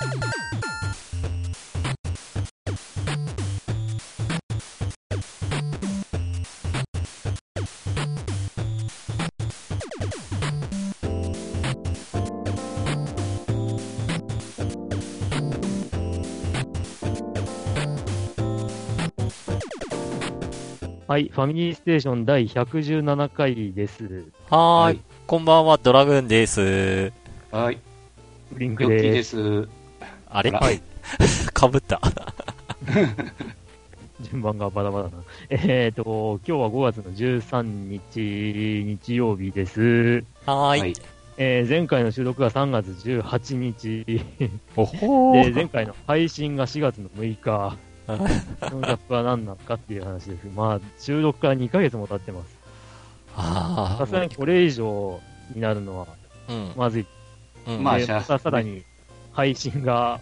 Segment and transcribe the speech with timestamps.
[0.00, 0.06] は
[21.18, 24.04] い、ファミリーステーション第117回です。
[24.04, 27.12] はーい,、はいこんばんは、ドラグーンです。
[27.50, 27.78] はい。
[28.50, 29.22] ブリンクヨッキーで。
[29.22, 29.79] す。
[30.30, 30.50] あれ？
[30.50, 30.80] はい。
[31.52, 32.00] かぶった。
[34.20, 35.12] 順番がバラバラな。
[35.48, 40.24] えっ、と、今日は5月の13日、日曜日です。
[40.46, 40.80] はーい。
[40.80, 40.94] はい。
[41.38, 44.22] えー前回の収録が3月18日。
[44.76, 45.54] おほで、ー。
[45.54, 47.76] 前回の配信が4月の6日。
[48.68, 50.46] そのギャップは何なのかっていう話です。
[50.54, 52.58] まあ、収録から2ヶ月も経ってます。
[53.36, 55.20] あさすがにこれ以上
[55.54, 56.06] になるのは。
[56.76, 57.06] まずい。
[57.68, 57.82] うん。
[57.82, 58.82] まあしゃでまたさらに
[59.40, 60.20] 配信が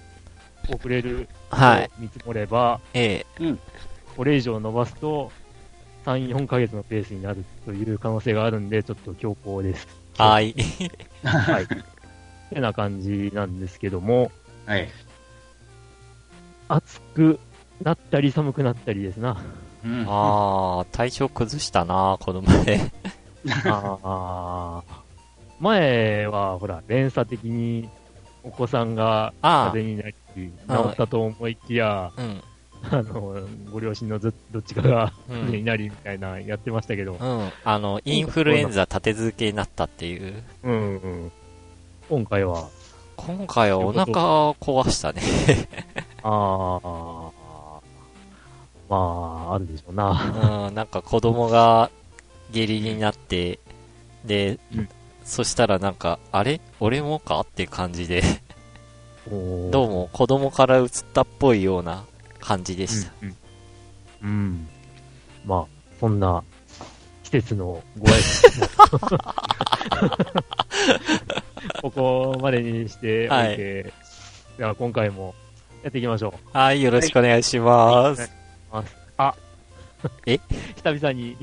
[0.68, 1.90] 遅れるはい。
[1.98, 3.24] 見積もれば、え
[4.16, 5.32] これ以上伸ばすと、
[6.04, 9.88] 3、4ヶ月のペースになるという可能性があるんで、ちょっと強行です。
[10.18, 10.54] ー、はーい。
[11.26, 11.64] はい。
[11.64, 11.66] っ
[12.50, 14.30] てな感じなんですけども、
[14.66, 14.88] はい。
[16.68, 17.40] 暑く
[17.82, 19.42] なったり寒くなったりですな。
[19.84, 20.04] うん。
[20.06, 22.92] あー、体調崩したなこの前。
[23.64, 25.08] あー
[25.60, 27.88] 前は、ほら、連鎖的に
[28.48, 32.42] お子さんがあ風邪になり、あ治ったと思いきや、ー、うん。
[32.90, 35.66] あの、ご両親のずどっちかがう風邪にん。
[35.66, 37.50] なりみたいなやってましたけど、うん。
[37.64, 40.42] あの、インフルエンザ立て続けになったっていう。
[40.62, 41.32] うんうん。
[42.08, 42.68] 今回は、
[43.16, 44.06] 今回はお腹
[44.54, 45.20] 壊したね。
[46.22, 47.80] ああ、
[48.88, 48.96] ま
[49.50, 50.68] あ、あるでしょうな。
[50.68, 50.74] うん。
[50.74, 51.90] なんか子供が
[52.50, 53.58] 下痢になって、
[54.24, 54.88] で、うん
[55.28, 56.58] そしたらなんか、あれ？
[56.80, 57.40] 俺もか？
[57.40, 58.22] って感じで、
[59.30, 62.04] どどうも子供から移ったっぽいような
[62.40, 63.12] 感じでした。
[63.20, 63.36] うん、うん。
[64.22, 64.68] うん。
[65.44, 65.64] まあ、
[66.00, 66.42] そんな
[67.24, 69.12] 季節のご挨拶。
[71.82, 73.92] も ここまでにしておいて、
[74.56, 75.34] では今回も
[75.82, 76.56] やっていきましょう。
[76.56, 78.32] はい、よろしくお願いします。
[79.18, 79.34] あ、
[80.24, 80.40] え？
[80.82, 81.36] 久々に、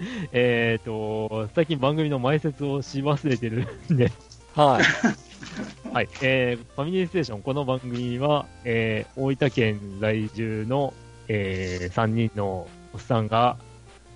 [0.32, 4.12] えっと、最近番組の前説をし忘れてるんで、
[4.54, 4.84] はい。
[5.92, 10.92] はい、えー、ファミリーステーション、この番組は、えー、大分県在住の、
[11.28, 13.56] えー、3人のおっさんが、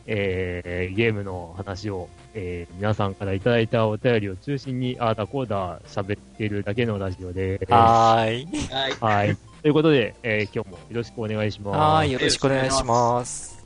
[0.06, 8.48] えー、ゲームの話を、えー、皆さんからいただいたお便りを中心に、あーだこーだ喋ってるだけのラジオで、はーい。
[8.70, 8.92] はい。
[9.00, 9.36] はい。
[9.62, 11.78] ということで、えー、今日もよろしくお願いします。
[11.78, 13.59] はーい、よろしくお願いします。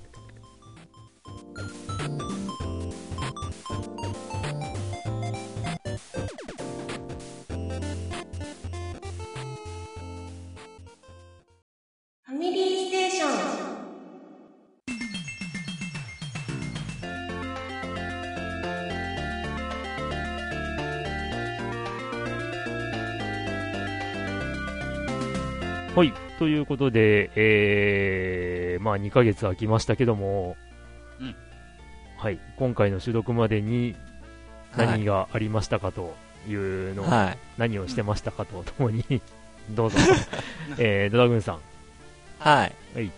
[25.96, 26.12] はい。
[26.40, 30.56] ということで、えー、まあ2ヶ月空きましたけども、
[31.20, 31.36] うん
[32.24, 32.38] はい。
[32.56, 33.94] 今回の収録までに
[34.78, 36.14] 何がありましたかと
[36.48, 37.38] いうのを、はい。
[37.58, 39.04] 何をしてましたかとともに、
[39.72, 39.98] どうぞ。
[40.78, 41.58] えー、ドラグーンさん。
[42.38, 42.72] はい。
[42.94, 43.10] はい。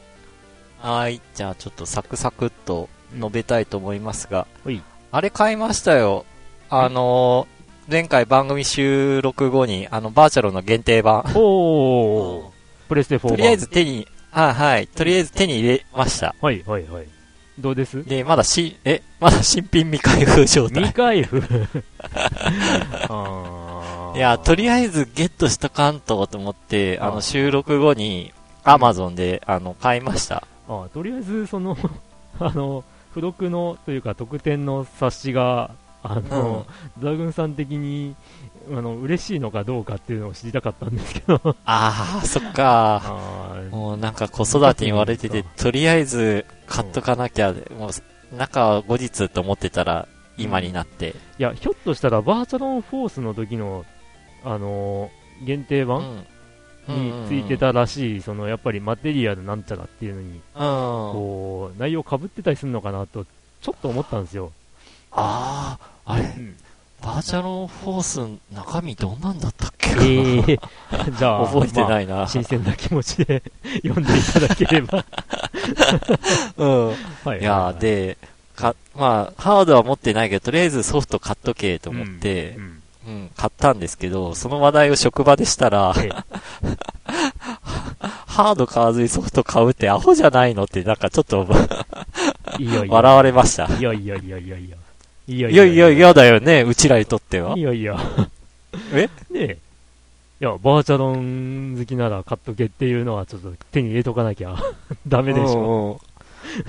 [0.81, 1.21] はい。
[1.37, 6.27] じゃあちょっとサクサクっと述べたいと思いますが、はいあれ買いましたよ。
[6.69, 7.57] あのー
[7.89, 11.21] 前回番組収録後に、あの、バーチャルの限定版。
[11.37, 12.51] おー、
[12.89, 13.31] プレステ4版。
[13.31, 14.89] とりあえず手に、はいはい。
[14.89, 16.35] とりあえず手に入れました。
[16.41, 17.16] はいはいはい。
[17.59, 18.05] どうです？
[18.05, 20.95] で、まだし、え、まだ新品未開封状態未。
[20.95, 21.43] 開封？
[24.17, 28.33] いや、とりあえずゲットしとかんとと思って、ああの、収録後に、
[28.65, 30.47] アマゾンで、あの、買いました。
[30.69, 31.77] あとりあえず、その、
[32.41, 35.71] あの、付録の、というか特典の冊子が、
[36.09, 36.67] あの、
[36.99, 38.15] ドラグーンさん的に、
[38.71, 41.57] あの、嬉しいのかどうかっていうのを知りたかったんですけど。
[41.65, 43.03] あー、 そっか。
[43.05, 50.09] あーもうなんか子育てに言われてて、とりあえず買っとかなきゃ、もう、中は後日と思ってたら、
[50.39, 51.15] 今になって。
[51.39, 53.85] いや、ひょっとしたら、バーチャロンフォースの時の、
[54.45, 55.11] あの、
[55.45, 56.27] 限定版うん。
[56.89, 60.41] についてたらしい、その、やっぱりマテリアルなんちゃらっていうのに、うん。
[60.55, 63.25] こう、内容被ってたりするのかなと、
[63.61, 64.53] ちょっと思ったんですよ。
[65.11, 66.57] あー、あれ、ん
[67.03, 69.91] バーチャルフォース中身どんなんだったっけ？
[69.91, 70.67] えか
[70.99, 72.27] な、ー、じゃあ、 覚えてまあないな。
[72.27, 73.43] 新鮮な気持ちで
[73.85, 75.05] 読んでいただければ。
[76.57, 76.87] うん。
[77.25, 78.17] はいいやー、で、
[78.57, 86.09] か、まあ、ハードは持ってないけど、とりあえずソフト買っとけと思って、うんうん、買ったんですけど、その話題を職場でしたら、え
[88.27, 90.65] ハード買わずにソフト買うってアホじゃないの？
[90.65, 91.47] って、なんかちょっと
[92.59, 92.95] えいいよいいよ。
[92.95, 93.67] 笑われました。
[93.67, 94.77] いいよいいよいいよいいよ
[95.29, 95.49] いいよ。
[95.51, 97.99] いやいや、嫌だよね、うちらにとってはいいよいいよ。
[98.93, 99.07] え？
[99.07, 99.59] ねえ。
[100.41, 104.57] いや、バーチャロン好きなら買っとけっていうのはちょっと手に入れとかなきゃ
[105.09, 106.01] ダメでしょ。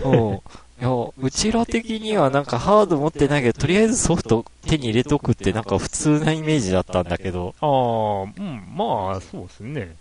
[0.05, 0.29] うんうん。
[0.29, 0.35] うん。
[0.35, 0.39] い
[0.79, 9.95] や、うちら的にはなんかハード持ってないけど、とりあえずソフト手に入れとくってなんか普通なイメージだったんだけど、ああ、うん、まあ、そうですね。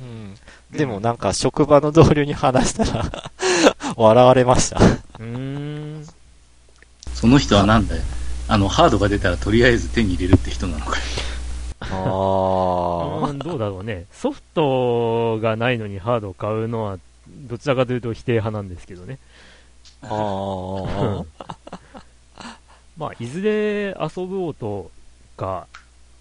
[0.00, 0.34] うん。
[0.76, 3.10] でもなんか職場の同僚に話したら、
[3.96, 4.78] 笑われました。
[4.78, 6.06] うーん。
[7.14, 8.02] その人はなんだよ。
[8.46, 11.02] あの、ハードが出たらとりあえず手に入れるって人なのかよ。
[11.80, 13.32] あうー。
[13.32, 14.04] んどうだろうね。
[14.12, 16.98] ソフトがないのにハードを買うのは、
[17.48, 19.18] どちらかというと否定派なんですけどね。
[20.02, 21.24] あー。
[22.96, 24.90] まあ、いずれ遊ぼうと
[25.36, 25.66] か、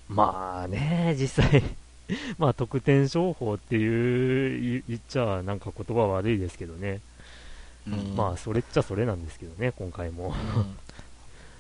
[0.08, 1.62] まあね、実際、
[2.38, 7.02] まあ、得点商法っていう、い言っちゃなんか言葉悪いですけどね。
[7.86, 10.34] うんまあ、それっちゃそれなんですけどね、今回も。
[10.56, 10.78] うん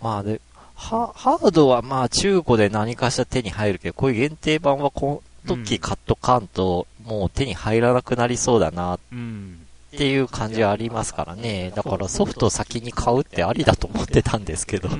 [0.03, 0.41] まあで、
[0.75, 9.59] ハハードはまあ中古で何かしら手に入るけど、こういう限定版はこの時買っとかんと、もう手に入らなくなりそうだなうん。
[9.95, 11.71] っていう感じはありますからね。
[11.73, 14.89] だからソフトを先に買うってありだと思ってたんですけど。
[14.89, 14.99] うん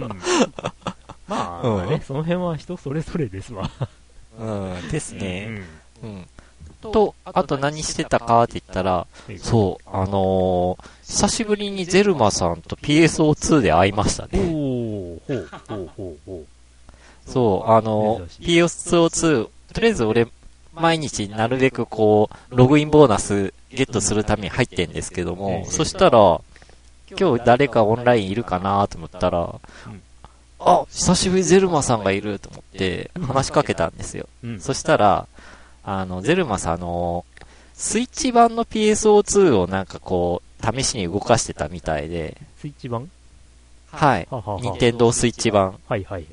[1.27, 3.69] まあ、 うんね、その辺は人それぞれですわ。
[4.39, 4.45] う
[4.87, 5.45] ん、ですうね。
[5.47, 5.63] ん。
[6.03, 6.27] うん。
[6.79, 9.37] と、あと何してたかって言ったら、う。
[9.37, 14.39] そう、あのー久しぶりにゼルマさんと PSO2 で会いましたおね。
[15.27, 16.45] ー、ほう、ほう、ほう、ほ
[17.25, 20.27] そう、あのー、PSO2、とりあえず俺、
[20.73, 26.41] 毎日なるべくこう、ログインボーナスゲットするために入ってんですけども、そしたら、
[27.17, 30.01] 今日誰かオンラインいるかなと思ったらうん、
[30.59, 34.27] あ、久しぶりゼルマさんがいると思って話しかけたんですよ。
[34.59, 35.27] そしたら、
[35.83, 37.25] あの、ゼルマさん、あの、
[37.73, 43.09] スイッチ版の PSO2 をなんかこう、試しに動かしてたみたいで、スイッチ版？
[43.93, 44.27] はい。
[44.61, 45.79] 任天堂スイッチ版。
[45.87, 46.25] はいはい。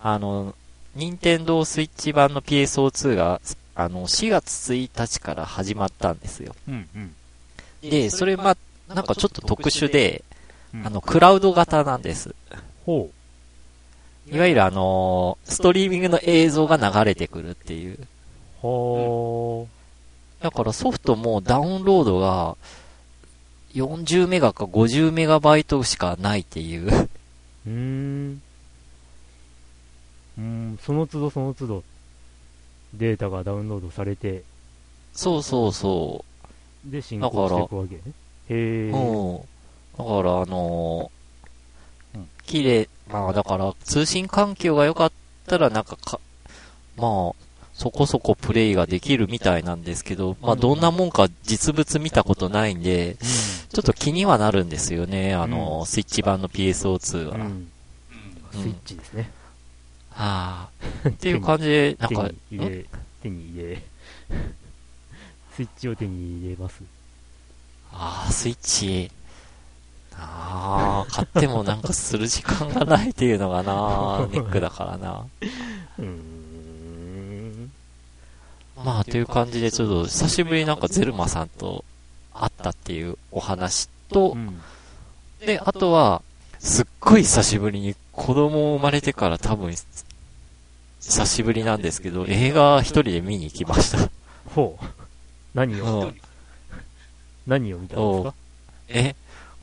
[0.00, 0.54] あの、
[0.94, 3.40] 任天堂スイッチ版の PSO2 が、
[3.74, 6.54] あの、4月1日から始まったんですよ。
[6.68, 7.14] うん、うん。
[7.90, 8.56] で、それま、
[8.88, 10.24] なんかちょっと特殊で、
[10.72, 12.34] うんあの、クラウド型なんです。
[12.84, 13.10] ほ
[14.30, 17.94] いわゆるあの、ストリーミングの映像が流れてくるっていう。
[17.94, 18.06] う。
[18.60, 19.68] ほ
[20.40, 22.56] だからソフトもダウンロードが
[23.76, 26.88] 40メガか50メガバイトしかないっていう。
[26.88, 27.02] ー。
[27.02, 28.42] うーん。
[30.38, 31.84] うーん、その都度その都度、
[32.94, 34.44] データがダウンロードされて、
[35.12, 36.24] そうそうそ
[36.84, 38.00] で、進行していくわけね。
[38.48, 38.56] へう。
[38.56, 38.90] え。
[38.90, 39.38] うん。
[39.98, 45.12] だからあのーうん綺麗、まあだから通信環境が良かっ
[45.46, 46.20] たらなんかか、
[46.96, 47.45] まあ、
[47.76, 53.16] そこそこプレイができるみたいなんですけど、まあどんなもんか実物見たことないんで、
[53.70, 57.34] ちょっと気にはなるんですよね、あのースイッチ版の PSO2 は。
[57.36, 57.68] うん。
[58.50, 59.30] スイッチですね。
[60.10, 60.70] は
[61.04, 61.08] あ。
[61.08, 62.84] っていう感じで、なん手か、に入れ、
[63.22, 63.82] 手に入れ、
[65.54, 66.82] スイッチを手に入れます。
[67.92, 69.10] ああ、スイッチ。
[70.18, 75.26] ああ、買ってもなんかする時間がないっていうのがな、ネックだからな。
[75.98, 76.35] うーん。
[78.84, 81.84] まあ、という感じで、ちょっと久しぶりになんかゼルマさんと
[82.32, 84.60] 会ったっていうお話とう、ん。
[85.44, 86.22] で、あとは、
[86.58, 89.74] すっごい久しぶりに子供生まれてから多分、
[91.00, 94.10] 久しぶりなんですけど、映画一人で見に行きました。
[94.54, 94.84] ほう。
[95.54, 96.16] 何うを、ん
[97.46, 98.34] 何を見たんですか？
[98.88, 99.14] え、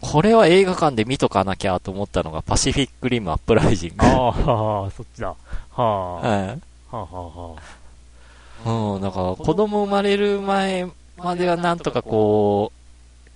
[0.01, 4.05] これは映画館で見とかなきゃと思ったのがパシフィックリムアップライジング。
[4.05, 5.27] ああ、はあ、そっちだ。
[5.27, 5.35] は
[5.77, 5.83] あ。
[5.83, 6.61] ははい。
[6.91, 7.61] あ、はあ、はあ。
[8.65, 12.71] うん、だから子供生まれる前まではなんとかこ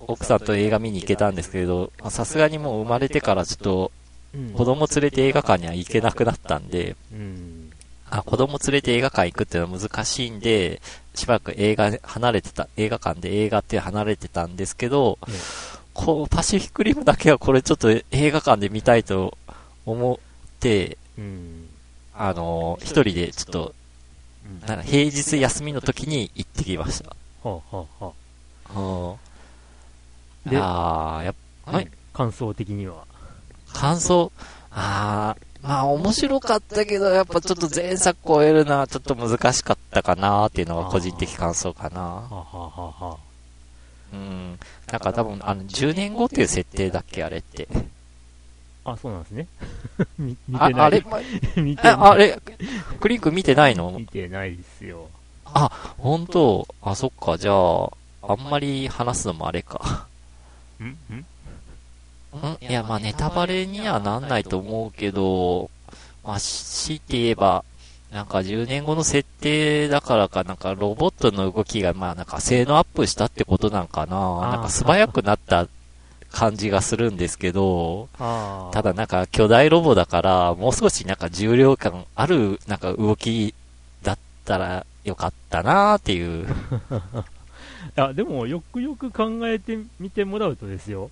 [0.00, 3.92] う、奥さんと映画見に行けたんですけど、まあさすがにもう生まれてからちょっと
[4.34, 7.70] うん子供連れて映画館には行けなくなったんで、うん。
[8.10, 10.80] あ、子供連れて映画館行くっていうのは難しいんで、
[11.14, 15.34] しばらく映画離れてた、映画館で映画って離れてたんですけど、ね
[15.94, 19.36] こう、パシフィックリムだけはこれちょっと映画館で見たいと
[19.84, 20.18] 思っ
[20.60, 21.68] て、うん。
[22.14, 23.74] あの、一人でちょっと、
[24.48, 27.10] うんなんか平日休みの時に行ってきました。
[27.42, 28.04] はあ、はあ、
[28.74, 29.14] は
[30.44, 30.50] うん。
[30.50, 31.34] でああ、やっ
[31.66, 31.72] あ。
[31.72, 31.88] はい。
[32.12, 33.04] 感想的には？
[33.72, 34.32] 感想、
[34.70, 42.00] ああ、まあ面白かったけど、やっぱちょっと前作超えるのはちょっと難しかったかなっていうのが個人的感想かな。
[42.00, 43.18] はあ、はあ、はあ、は
[44.12, 44.58] うん。
[44.90, 47.68] なんか多分、あの、10年後っていう設定だっけ、あれって。
[48.90, 48.92] あ。
[48.92, 49.46] あ、そうなんですね。
[50.18, 50.74] 見てない。
[50.74, 51.04] あれ、
[51.56, 51.92] 見てない。
[51.92, 52.40] ああれ、
[53.00, 53.92] クリンク見てないの？
[53.98, 55.08] 見てないですよ。
[55.98, 56.66] 本当？
[56.82, 57.88] あ、そっか、じゃあ、
[58.22, 60.06] あんまり話すのもあれか。
[60.80, 60.84] ん？
[60.84, 60.88] ん？
[60.88, 61.26] ん？
[62.60, 65.70] いや、まあネタバレにはなんないと思うけど、
[66.24, 67.64] まあ、強いて言えば、
[68.12, 74.16] なんか10年後の設定だからか、なんかロボットの動きが、まあなんか性能アップしたってことなんかな。
[74.16, 75.66] ーなんか素早くなった
[76.30, 78.08] 感じがするんですけど。
[78.72, 83.54] ただなんか巨大ロボだから、もう少しなんか重量感あるなんか動き
[84.02, 86.46] だったらよかったなーっていう。
[87.96, 91.10] いや、でも、よくよく考えてみてもらうとですよ。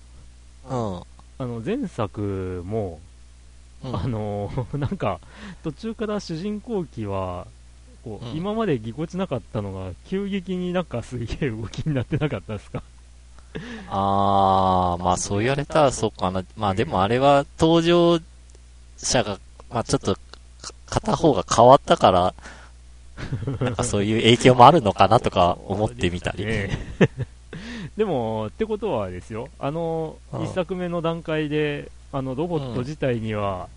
[0.69, 1.01] うん。
[1.39, 2.99] あの、前作も、
[3.83, 5.19] うんあの、 なんか、
[5.63, 7.47] 途中から主人公機は、
[8.03, 12.83] こう、うん今までぎこちなかったのが、急激になんかすげえ動きになってなかったですか？
[13.89, 16.43] あー、まあそう言われたらそうかな。
[16.55, 18.19] まあでもあれは登場
[18.97, 20.19] 者が、まあちょっとか
[20.87, 22.33] 片方が変わったから、
[23.61, 26.45] なんかそういう影響もあるのかなとか思ってみたり。
[26.45, 26.77] ね
[27.97, 33.69] でも、ってことはですよ、あの、うん一作目の段階で、あの、ロボット自体には、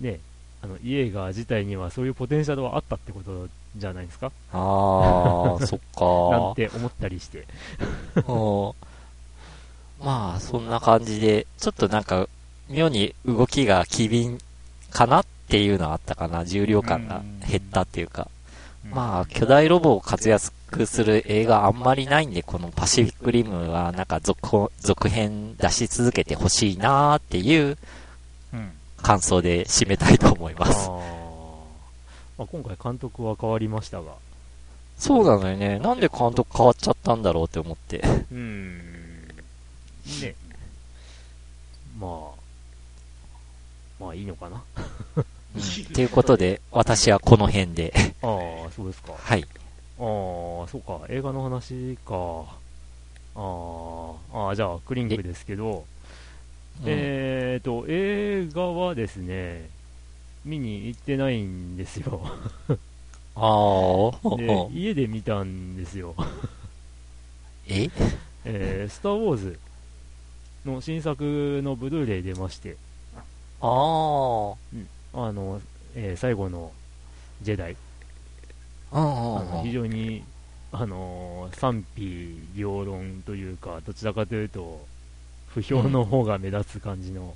[0.00, 0.18] ね、
[0.62, 7.46] あの、イエーガー自体にはそういうポテンシャルはあったってことじゃないですかあー、そっかなんて思ったりして。
[10.00, 12.28] うんまあそんな感じで、ちょっとなんか、
[12.68, 14.38] 妙に動きが機敏
[14.90, 16.44] かなっていうのはあったかな。
[16.44, 18.28] 重量感が減ったっていうか。
[18.90, 27.76] まあ、巨大ロボを活躍する映画あんまりないんで、このパシフィックリムはなんか続続編出し続けてほしいなーっていう
[28.52, 28.72] うん。
[29.02, 30.88] 感想で締めたいと思いあます。
[30.88, 30.92] ー
[32.38, 34.12] まあ、今回監督は変わりましたが。
[34.98, 35.78] そうなのよね。
[35.78, 37.98] なんで監督変わっちゃったんだろうって思って。
[37.98, 38.95] うーん。
[40.22, 40.34] ね。
[41.98, 44.62] まあ、まあいいのかな？
[45.94, 47.92] ということで、私はこの辺で。
[48.22, 48.26] あ
[48.68, 49.12] あ、そうですか。
[49.12, 49.44] あはい。
[49.44, 49.48] あ、
[49.98, 51.00] そうか。
[51.08, 52.14] 映画の話か。
[53.34, 55.84] あーあー、じゃあ、クリンクですけど、
[56.84, 59.70] えーと、映画はですね、
[60.44, 62.20] 見に行ってないんですよ。
[63.34, 66.14] ああ、で、家で見たんですよ。
[67.68, 67.88] え？
[68.44, 69.58] えー、スター・ウォーズ
[70.66, 72.76] の新作のブルーレイ出まして、
[73.60, 73.68] ああ。
[73.68, 75.60] あの、
[75.94, 76.72] えー最後の
[77.42, 77.76] ジェダイ、
[78.92, 79.04] うんあう
[79.44, 79.50] んうん。
[79.56, 80.24] の非常に、
[80.72, 84.84] あのー賛否両論というか、どちらかというと、
[85.48, 87.34] 不評の方が目立つ感じの、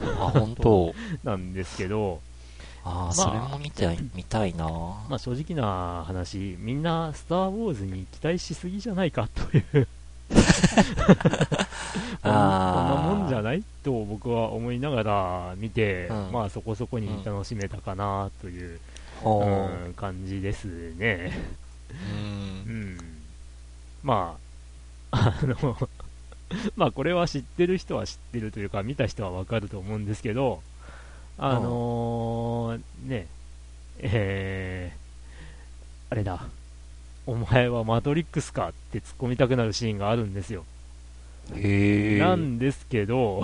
[0.00, 0.94] あ、本当。
[1.24, 2.20] なんですけど、
[2.84, 4.64] ああ、それも見たい、見たいな。
[5.08, 9.88] まあ正直な話、みんなスター・ウォーズに期待しすぎじゃないかという
[10.98, 11.16] こん
[12.22, 18.80] こんなもんじゃないと僕は思いながら見て、うんまあそこそこに楽しめたかなという、
[19.22, 20.66] おうん感じです
[20.96, 21.32] ね。
[21.90, 22.70] う。
[22.70, 22.98] うんん。
[24.02, 24.36] ま
[25.10, 25.76] あ、 あの、
[26.76, 30.62] まあこれは知ってる人は知ってるというか、見た人はわかると思うんですけど、
[31.38, 33.26] あのーね、
[33.98, 36.44] えー、あれだ、
[37.28, 40.64] お前はマトリックスかって突っ込みたくなるシーンがあるんですよ。
[41.54, 42.18] へえ。
[42.18, 43.42] なんですけど、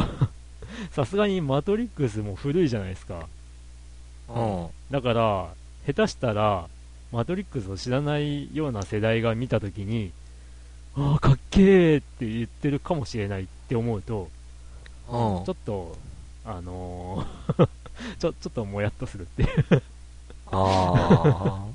[0.93, 3.29] さすがにマトリックスも古いじゃないですか。
[4.31, 4.69] うん。
[4.91, 5.55] だから、
[5.87, 6.67] 下手したら、
[7.13, 10.13] マトリックスを知らないような世代が見たときに、
[10.97, 14.31] ああ、かっけーって言ってるかもしれないって思うと、
[15.11, 15.95] うんちょっと、
[16.47, 17.69] あのー
[18.19, 19.83] ちょ、ちょっともやっとするっていう、
[20.47, 21.67] あ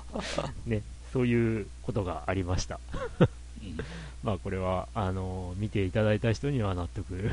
[0.64, 0.80] ね、
[1.12, 2.78] そういうことがありました。
[3.20, 3.24] う
[3.66, 3.78] ん
[4.22, 7.30] まあこれは、あのー見ていただいた人には納得、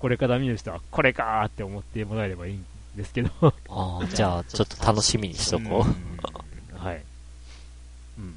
[0.00, 2.64] これから見る人はこれかーって思ってもらえればいいん
[2.96, 3.52] ですけど、あ。
[3.68, 7.02] ああ、じゃあ、ちょっと楽しみにしとこうんはい。
[8.18, 8.34] うん。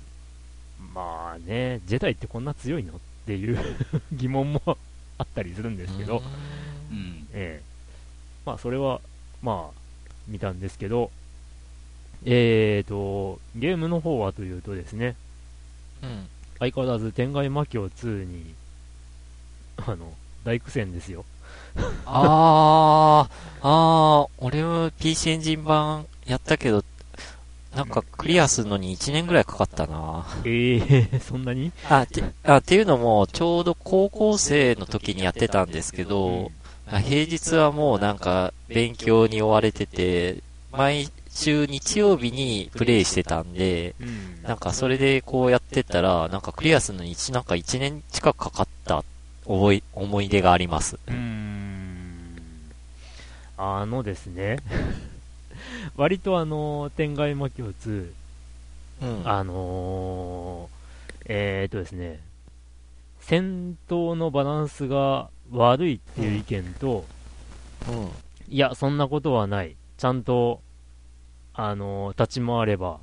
[0.94, 3.58] まあね、ジェダイってこんな強いのっていう
[4.14, 4.78] 疑問も
[5.18, 5.88] あったりするんでう。
[5.88, 6.22] すけど、
[6.92, 7.72] うんええ
[8.46, 9.02] まあそれは、
[9.42, 9.82] まあ、
[10.28, 11.10] 見たんですけど、
[12.26, 15.16] えーと、ゲームの方はというとですね、
[16.04, 16.28] うん。
[16.60, 18.54] 相変わらず天外魔境2に、
[19.78, 20.14] あの、
[20.44, 21.26] 大苦戦ですよ。
[22.06, 23.28] あ
[23.62, 26.84] あ、ああ、俺は PC エンジン版やったけど、
[27.76, 30.26] なんかクリアするのに1年ぐらいかかったな。
[30.46, 31.72] ええそんなに？
[31.90, 36.52] あ、て、あ、っていうのも、ちょうど高校生の時にやってたんですけど、
[36.86, 44.44] あ平日はもうなんか勉強に追われてて、毎週日曜日にプレイしてたんで、うん。
[44.44, 49.04] なんかそれでこうやってたら、なんかクリアするのに一なんか1年近くかかった
[49.46, 50.98] 思い、思い出があります。
[51.08, 52.72] うーん。
[53.58, 54.58] あのですね、
[55.96, 58.12] 割とあの、天外魔境2、
[59.02, 59.22] うん。
[59.26, 62.20] あのー、えーとですね、
[63.20, 67.06] 戦闘のバランスが悪いっていう意見と、
[67.88, 68.10] うん。
[68.50, 69.76] いや、そんなことはない。
[69.98, 70.62] ちゃんと、
[71.54, 73.00] あのー立ち回れば、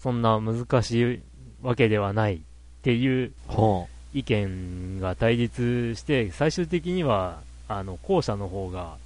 [0.00, 1.20] そんな難しい
[1.62, 2.38] わけではないっ
[2.82, 8.96] ていうほ意見が対立して、最終的には、あの、後者の方が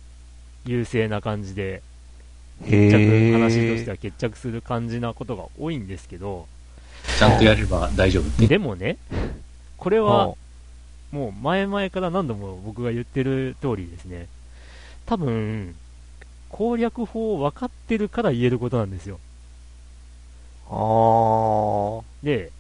[0.65, 1.83] 優勢な感じで、
[2.63, 2.65] う。
[2.65, 6.47] 決着、へ話としては決着する感じなことが多いんですけど、
[7.19, 8.47] ちゃんとやれば大丈夫って。
[8.47, 8.97] でもね、
[9.77, 10.35] これは、
[11.13, 14.27] もう前々から何度も僕が言ってる通りですね、
[15.05, 15.77] 多分、
[16.57, 19.21] 攻略法を分かってるから言えることなんですよ。
[20.71, 22.03] あー。
[22.23, 22.51] で、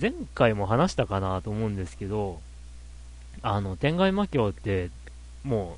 [0.00, 2.40] 前回も話したかなと思うんですけど、
[3.42, 4.90] あの、天外魔境って、
[5.42, 5.76] も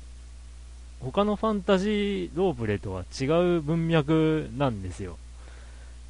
[1.01, 3.25] う、他のファンタジーロープレとは違
[3.57, 5.17] う文脈なんですよ。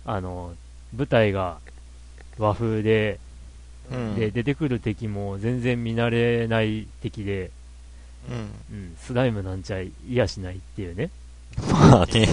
[0.05, 0.55] あの、
[0.93, 1.60] 舞台が
[2.38, 3.17] 和風で、
[3.89, 4.15] うん。
[4.15, 7.51] で、出てくる敵も全然見慣れない敵で、
[8.29, 8.36] うん。
[8.75, 11.10] うん、スライムなんちゃ嫌しないっていうね。
[11.58, 12.27] まあね。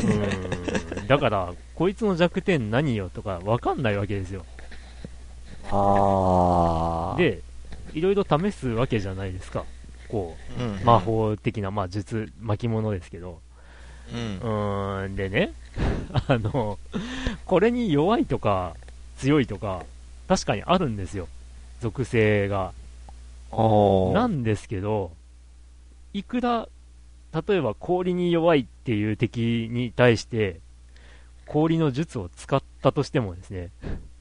[0.98, 4.44] うん、だから、こいつの弱点何よとかわかんないわけですよ。
[5.70, 7.42] あー。、で、
[7.94, 9.64] いろいろ試すわけじゃないですか。
[10.08, 11.00] こうんう、魔。
[11.00, 13.40] 法的な、まあ、術、巻物ですけど。
[14.12, 14.40] うんう。
[14.40, 15.52] ーん、でね、
[16.28, 16.78] あの、
[17.44, 18.74] これに弱いとか、
[19.18, 19.84] 強いとか、
[20.28, 21.28] 確かにあるんですよ。
[21.80, 22.72] 属性が。
[24.12, 25.12] なんですけど、
[26.12, 26.68] いくら、
[27.48, 30.60] 例えば氷に弱いっていう敵に対して、
[31.46, 33.70] 氷の術を使ったとしてもですね、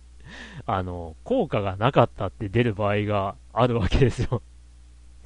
[0.68, 4.42] あの、効果がなかったって出る場合があるわけですよ。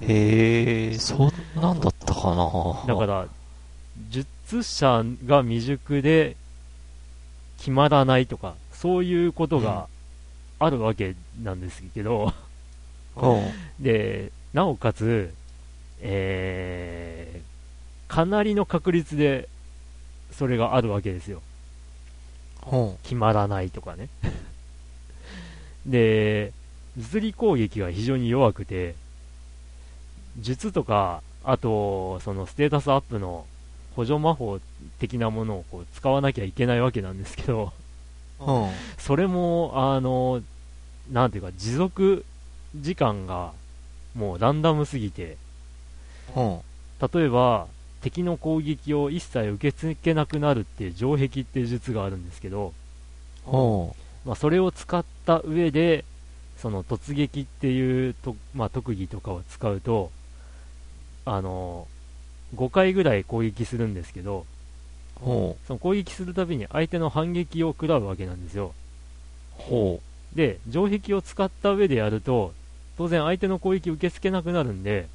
[0.01, 1.31] へー、そん
[1.61, 3.27] なんだったかなだから、
[4.09, 6.37] 術者が未熟で
[7.57, 9.87] 決まらないとか、そういうことが
[10.59, 12.33] あるわけなんですけど、
[13.15, 13.83] うん。
[13.83, 15.33] で、なおかつ、
[16.01, 17.48] えー、
[18.09, 19.47] かなりの確率で、
[20.31, 21.41] それがあるわけですよ。
[22.69, 22.97] うん。
[23.03, 24.09] 決まらないとかね。
[25.85, 26.51] で、
[26.97, 28.95] 物理攻撃が非常に弱くて、
[30.37, 33.45] 術とか、あと、そのステータスアップの
[33.95, 34.59] 補助魔法
[34.99, 37.71] 的なものをこう使わなきゃいけないわけなんですけど、
[38.39, 38.69] うん。
[38.97, 40.41] それも、あの、
[41.11, 42.25] なんていうか、持続
[42.75, 43.53] 時間が
[44.15, 45.37] もうランダムすぎて、
[46.35, 46.59] うん。
[47.13, 47.67] 例えば、
[48.01, 52.73] 敵の攻撃を一切受け付けなくなるっていう城壁っていう術があるんですけど、
[53.47, 53.91] うん。
[54.25, 56.05] まあ、それを使った上で、
[56.57, 60.11] その突撃っていうと、まあ、特技とかを使うと、
[61.25, 61.87] あの、
[62.55, 64.45] 5回ぐらい攻撃するんですけど、
[65.15, 68.73] ほその攻撃するたびに相手の反撃を食らうわけなんですよ。
[70.33, 72.53] で、城壁を使った上でやると、
[72.97, 75.07] 当然相手の攻撃受け付けなくなるんで、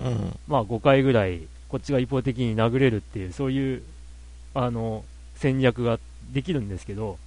[0.00, 0.08] う。
[0.08, 0.38] うん。
[0.48, 3.82] まあ5回ぐらい、こっちが一方的に殴れるっていう、そういう、
[4.54, 5.98] あの、戦略が
[6.32, 7.18] できるんですけど、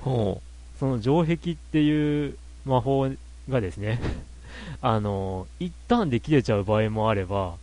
[0.00, 0.40] ほ
[0.78, 3.08] その城壁っていう魔法
[3.48, 4.00] がですね、
[4.80, 7.56] あの、一旦で切れちゃう場合もあれば、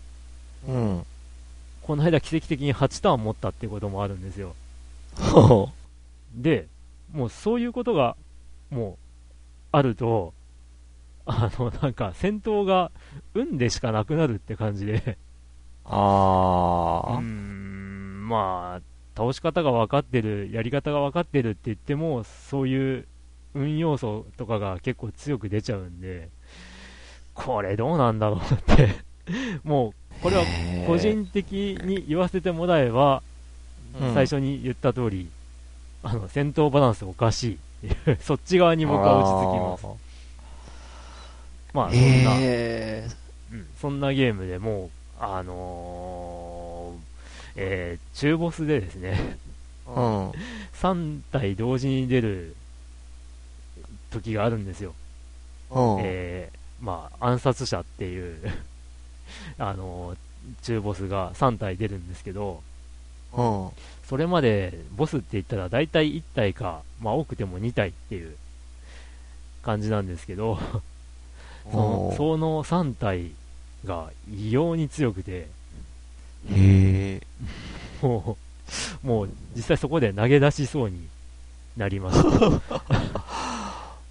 [0.67, 0.71] う。
[0.71, 1.05] うん。
[1.81, 4.55] この間奇跡的に8ターン持ったってこともあるんですよ。
[5.17, 5.69] ほ
[6.33, 6.67] で、
[7.11, 8.15] もうそういうことが、
[8.69, 8.97] もう、
[9.71, 10.33] あると、
[11.25, 12.91] あの、なんか戦闘が
[13.33, 15.17] 運でしかなくなるって感じで、
[15.85, 15.89] う。
[15.89, 17.19] うーあー。
[17.19, 18.81] ん、まあ、
[19.15, 23.05] 倒し方が分かってる、やり方が分かってるって言っても、そういう
[23.53, 26.29] 運要素とかが結構強く出ちゃうんで、
[27.33, 28.39] これどうなんだろう
[28.73, 28.95] って、
[29.63, 30.43] もう、これは
[30.87, 33.21] 個人的に言わせてもらえば、
[33.99, 35.29] うん最初に言った通り、
[36.01, 37.89] あの、戦闘バランスおかしい。
[38.21, 40.03] そっち側に僕は落ち着きます。
[41.73, 43.07] まあ、そんな、へ
[43.51, 44.89] うん、そんなゲームでもう、
[45.25, 49.91] あのー、えー、中ボスでですね、ー。
[49.93, 50.31] うん。
[50.73, 52.55] 3体同時に出る
[54.11, 54.93] 時があるんですよ。
[55.71, 55.97] うん。
[56.01, 58.51] えー、まあ、暗殺者っていう、
[59.57, 60.17] あのー
[60.61, 62.61] 中ボスが3体出るんですけど、
[63.33, 63.69] うん。
[64.07, 68.35] それまでボスって言ったら大体1体か、まあ多くても2体っていう
[69.61, 70.59] 感じなんですけど、
[71.71, 73.31] そのその3体
[73.85, 75.47] が異様に強くて、
[76.51, 77.21] へえ。
[78.01, 78.37] も
[79.03, 81.07] う、もう実際そこで投げ出しそうに
[81.77, 82.61] なりました。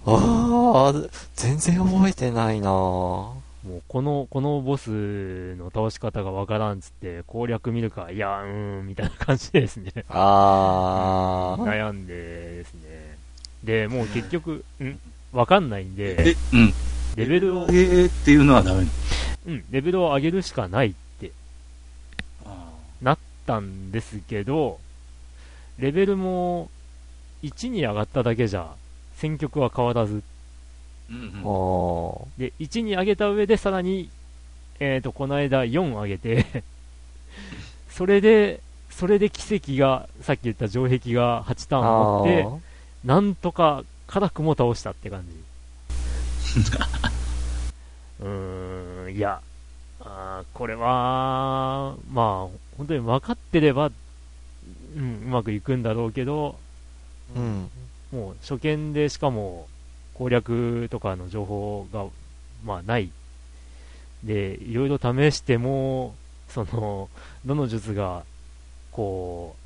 [0.04, 0.94] ああ、
[1.36, 2.70] 全然覚えてないなぁ。
[2.70, 9.92] もうこの、このボスの倒し方がわからんっつって攻略見るか、いや、うーん、みたいな感じでですね。
[10.08, 11.62] あー。
[11.62, 13.16] 悩んでですね。
[13.62, 14.98] で、もう結局、ん？
[15.32, 16.74] わかんないんでえ、、うん。
[17.14, 18.84] レベルを、えーっていうのはダメ
[19.46, 21.32] うん、レベルを上げるしかないって
[22.44, 24.78] あなったんですけど、
[25.78, 26.70] レベルも
[27.42, 28.70] 1に上がっただけじゃ、
[29.16, 30.22] 戦局は変わらず。
[31.10, 31.44] ーうんうん。
[31.44, 34.10] おで、1に上げた上でさらに、
[34.80, 36.64] えっ、と、この間4上げて、
[37.90, 42.46] それで、それで奇跡が、さっき言った城壁が8ターン持って、
[43.04, 45.32] なんとか辛くも倒したって感じ。
[48.20, 49.40] うーん、いや、
[50.00, 53.90] あーこれは、まあ、本当に分かってれば、
[54.96, 56.56] うん、うまくいくんだろうけど、
[57.36, 57.70] うん。
[58.10, 59.66] もう初見でしかも
[60.14, 62.06] 攻略とかの情報が、
[62.64, 63.10] まあない。
[64.24, 66.14] で、いろいろ試しても、
[66.48, 67.08] その、
[67.44, 68.24] どの術が、
[68.92, 69.56] こ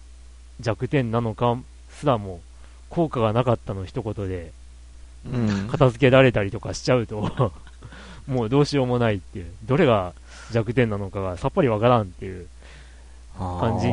[0.61, 1.59] う、弱点なのか
[1.91, 2.41] すらも、
[2.89, 4.53] 効果がなかったの一言で、
[5.27, 5.69] うん。
[5.69, 7.53] 片付けられたりとかしちゃうと、
[8.27, 10.12] もうどうしようもないっていう、どれが
[10.53, 12.49] 弱点なのかがさっぱりわからんっていう。
[13.39, 13.89] 感じ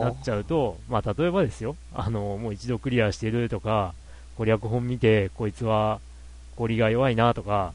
[0.00, 3.92] なっちゃうと、まあ例えばですよ、あの、もう一度クリアしてるとか、
[4.36, 6.00] 攻略本見て、こいつは
[6.56, 7.74] 氷が弱いなとか、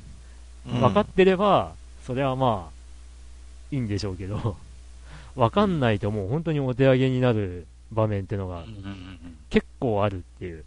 [0.65, 1.74] 分かってれば、
[2.06, 2.76] それはまあ、
[3.72, 4.58] いいんでしょうけど、
[5.36, 8.63] 分かんないともう本当にお手上げになる場面ってのがうん。
[8.63, 10.65] うんうん結構あるっていう。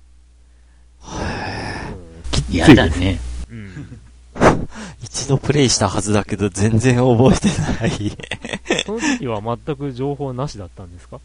[2.48, 3.18] 嫌だね。
[3.50, 4.00] うん。
[4.76, 7.48] うん一度プレイしたはずだけど全然覚えて
[7.80, 8.12] ない。
[8.84, 11.20] その時は全く情報なしだったんですか？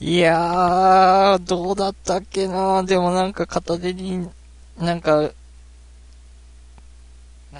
[0.00, 2.82] いやー、どうだったっけな。
[2.84, 4.28] でもなんか片手に、
[4.78, 5.30] なんか、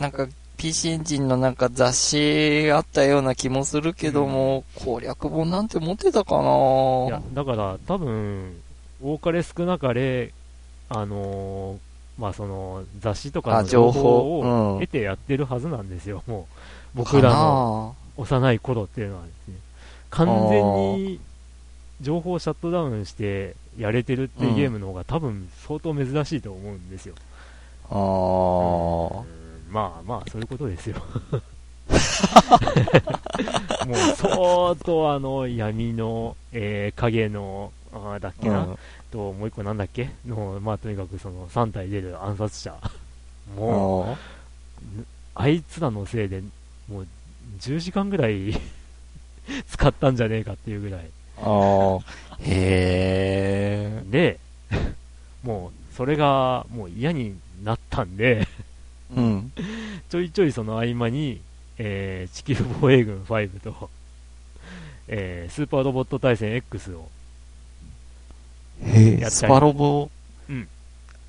[0.01, 8.55] なんか PC エンジンのなんか雑誌あったような気もするけども、攻略本なんて持ってたかいやな、だから多分、
[9.03, 10.33] 多かれ少なかれ、
[10.89, 11.90] あのー
[12.21, 16.47] まあその、雑誌とかあの情報をうん得てやってるはずなんですよ、も
[16.95, 16.99] う。
[16.99, 19.55] 僕からのな幼い頃っていうのはですね。
[20.11, 20.63] 完全
[20.97, 21.21] に
[22.03, 27.15] 情報をシャットダウンしてやれてるっていうゲームの方が多分相当珍しいと思うんですよ。
[27.89, 29.21] あー。
[29.21, 30.97] うんまあまあ、そういうことですよ。
[33.87, 38.79] もう相当あの闇の、えー影の、あーだっけな、うん
[39.11, 40.11] と、もう一個なんだっけ？
[40.27, 42.75] の、まあとにかくその3体出る暗殺者。
[43.57, 44.17] もう、
[45.35, 46.43] ああいつらのせいで、
[46.89, 47.07] もう
[47.61, 48.53] 10時間ぐらい
[49.69, 51.01] 使ったんじゃねえかっていうぐらい。
[51.39, 52.45] ーあー。
[52.45, 54.39] へで、
[55.43, 59.17] もう、それがもう嫌になったんで、ー。
[59.17, 59.53] うん。
[60.09, 61.41] ちょいちょいその合間に、
[61.79, 63.91] えー地球防衛軍5と、
[65.09, 67.09] えースーパーロボット対戦 X を、
[68.85, 69.13] へー。
[69.13, 70.11] やったりスパロボ、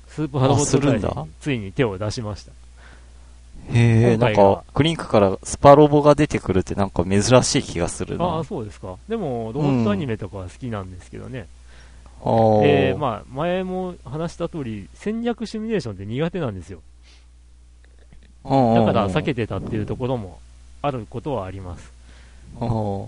[0.08, 2.52] スーパーロボットあする対んだ戦についに手を出しました。
[3.72, 4.16] へー。
[4.18, 8.24] なんか、クリンクからスパロボが出てくるってなんか珍しい気がするな。
[8.24, 8.96] ああ、そうですか。
[9.08, 11.46] でも、ロボットアニメとかは好きなんですけどね。
[12.24, 16.80] あーえー、まあ、前も話した通り、戦略シミュレーションって苦手なんですよ。
[18.44, 18.56] だか
[18.92, 20.40] ら避けてたっていうところも
[20.82, 21.92] あることはあります。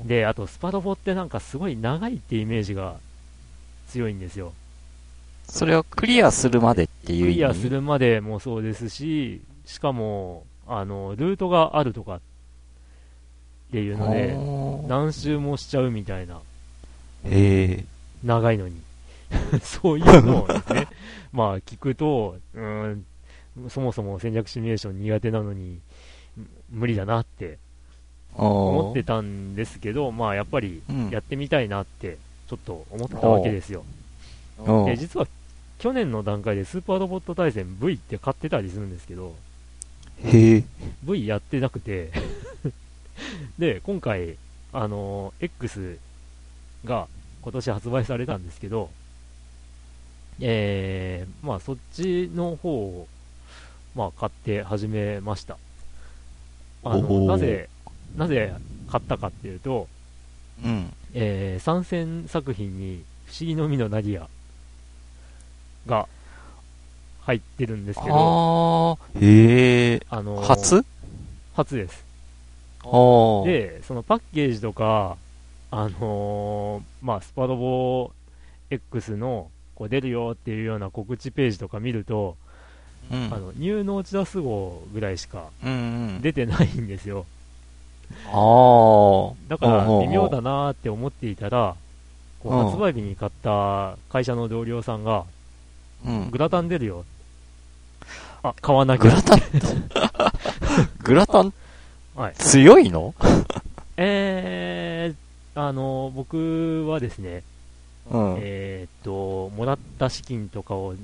[0.06, 2.94] で、あとスパロボってなんかすごい長いってイメージが
[3.94, 4.52] 強いんですよ。
[5.48, 12.20] それをクリアするまでっていうクリアするまでもそうですし、しかも、あの、ルートがあるとかっ
[13.70, 17.84] ていうので、あ何周もしちゃうみたいな、ーへ
[18.24, 18.80] 長いのに。
[19.62, 20.88] そういうのをですね、
[21.32, 23.04] まあ聞くと、うーん、
[23.68, 25.78] そもそも戦略シミュレーション苦手なのに、
[26.36, 28.42] む無理だなってー。
[28.42, 33.84] 思思ってたんですけど、まあやっぱりうんやってみたいなって、ちょっと思ったわけですよ。
[34.58, 35.26] うんで、実は
[35.78, 39.34] 去年の段階でスーパーロボット対戦 V って買ってたりするんですけど、
[40.22, 40.64] へえ。
[41.02, 42.10] V やってなくて
[43.58, 44.36] で、今回、
[44.72, 45.98] あのー X
[46.84, 47.08] が
[47.42, 48.90] 今年発売されたんですけど、
[50.40, 53.08] えー、まあそっちの方を、
[53.94, 55.58] まあ買って始めました。
[56.82, 57.68] あの、なぜ、
[58.16, 58.54] なぜ
[58.90, 59.88] 買ったかっていうと、
[60.64, 60.92] うん。
[61.14, 64.28] えー、参戦作品に不思議の実のナディア
[65.86, 66.08] が
[67.22, 70.02] 入ってるんですけど、ああ、へえ。
[70.10, 70.84] あのー初？
[71.54, 72.04] 初です。
[73.46, 75.16] で、そのパッケージとか、
[75.70, 78.10] あのーまあ、スパロボ
[78.70, 82.36] X のこう出るよっていうような告知ページとか見ると、
[83.10, 83.24] うん。
[83.32, 85.48] あの、ニューノーチダス号ぐらいしか。
[86.20, 87.26] 出てないんですよ。
[88.32, 89.34] ああ。
[89.48, 91.76] だから微妙だなーって思っていたら、
[92.42, 95.24] こううん発売日に買った会社の同僚さんが、
[96.04, 96.30] うん。
[96.30, 97.04] グラタン出るよ。
[98.42, 99.04] あ、買わなきゃ。
[99.04, 99.40] グラタン
[101.02, 101.52] グラタン？
[102.14, 102.34] はい。
[102.34, 103.14] 強いの？
[103.96, 107.42] えー、あの、僕はですね、
[108.10, 108.36] うん。
[108.40, 110.94] えーっと、もらった資金とかを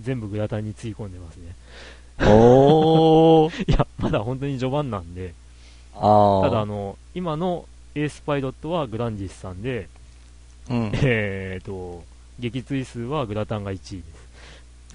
[0.00, 1.54] 全部グラタンにつぎ込んでますね。
[2.26, 3.64] おー。
[3.70, 5.34] いや、まだ本当に序盤なんで、
[6.00, 6.48] ああ。
[6.48, 9.88] ただあの、今のエースパイロットはグランジスさんで、
[10.68, 10.90] うん。
[10.94, 12.04] えーっと、
[12.38, 14.26] 撃墜数はグラタンが1位です。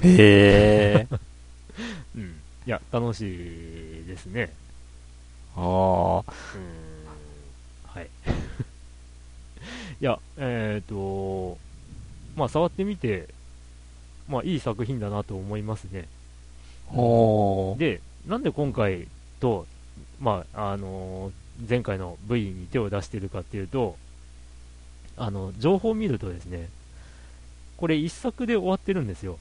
[0.08, 1.08] へえ。
[2.16, 2.42] うん。
[2.68, 4.54] いや、楽しいですね。
[5.56, 5.62] ああ。
[5.62, 6.26] うーん。
[7.88, 8.10] はい。
[10.02, 11.58] いや、えっ、と、
[12.36, 13.28] まあ、触ってみて、
[14.28, 16.08] まあ、いい作品だなと思いますね。
[17.78, 19.08] で、なんで今回
[19.40, 19.66] と、
[20.22, 23.96] まあ、あのー前回の V に手を出してるかっていうと、
[25.18, 26.70] あの、情報を見るとですね、
[27.78, 29.38] これ一作で終わってるんですよ。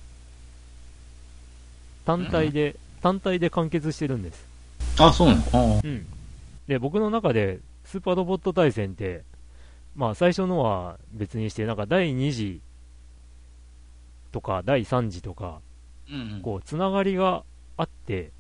[2.05, 4.47] 単体で、単体で完結してるんです。
[4.99, 5.77] あ、そうなの？
[5.79, 6.07] あうん。
[6.66, 9.23] で、僕の中で、スーパーロボット対戦って、
[9.97, 12.61] まあ、最初のは別にして、なんか第2次
[14.33, 15.61] とか、第3次とか、
[16.11, 16.40] うんうん。
[16.43, 17.45] こう、つながりが
[17.77, 18.31] あって、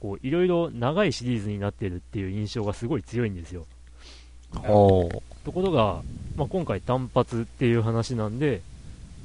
[0.00, 3.66] こう、いろいろ長いシリーズになってるっていう印象がすごい強いんですよ。
[4.52, 4.62] と
[5.52, 6.02] ころが、
[6.36, 8.62] まあ、今回単発っていう話なんで、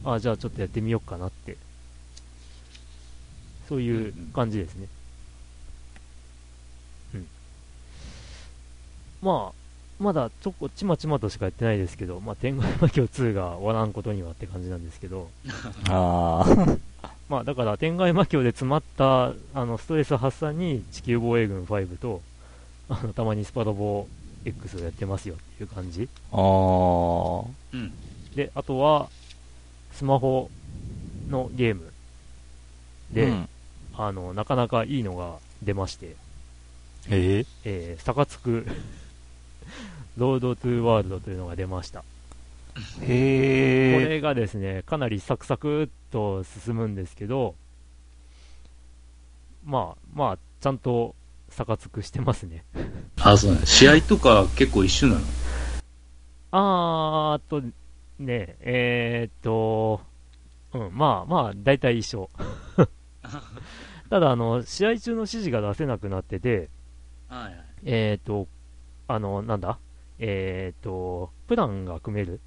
[0.04, 1.58] あじゃあちょっとやってみようかなって。
[3.70, 4.88] そういう感じですね。
[7.16, 7.28] うん。
[9.22, 15.30] まあ、まだちょこちまちまとしかやってないですけど、まあ、天外魔境2が終わらんことにはって感じなんですけど、
[15.90, 16.44] あ
[17.02, 17.13] あ。
[17.34, 22.22] まあだから天外魔境で詰まったあのストレス発散に地球防衛軍5と
[22.90, 24.08] あのたまにスパロボ
[24.46, 27.46] X をやってますよっていう感じあー。
[27.74, 27.92] うん。
[28.36, 29.10] であとは
[29.94, 30.52] スマホ
[31.28, 31.92] のゲーム
[33.12, 33.50] で、うん
[33.96, 36.16] あのなかなかいいのが出まして、
[37.10, 37.46] えー？
[37.64, 38.66] えー、サカツク
[40.18, 42.06] ロードトゥーワールドというのが出ましたこ
[43.08, 44.10] へえ。
[44.10, 47.56] れがですねかなりサクサクっと進むんですけど
[49.66, 51.16] まあまあちゃんと
[51.50, 52.64] サカツクしてますね。
[53.22, 55.20] あ、そうなの試合とか結構一緒なの？
[56.52, 57.62] あーあと
[58.20, 60.02] ねえー、っと
[60.74, 62.30] うんまあまあ大体一緒。
[64.10, 66.70] ただあの試合中の指示が出せなくなってて
[67.28, 67.66] はいはい。
[67.84, 68.48] えー、っと
[69.08, 69.80] あのなんだ？
[70.20, 72.40] えー、っとプランが組める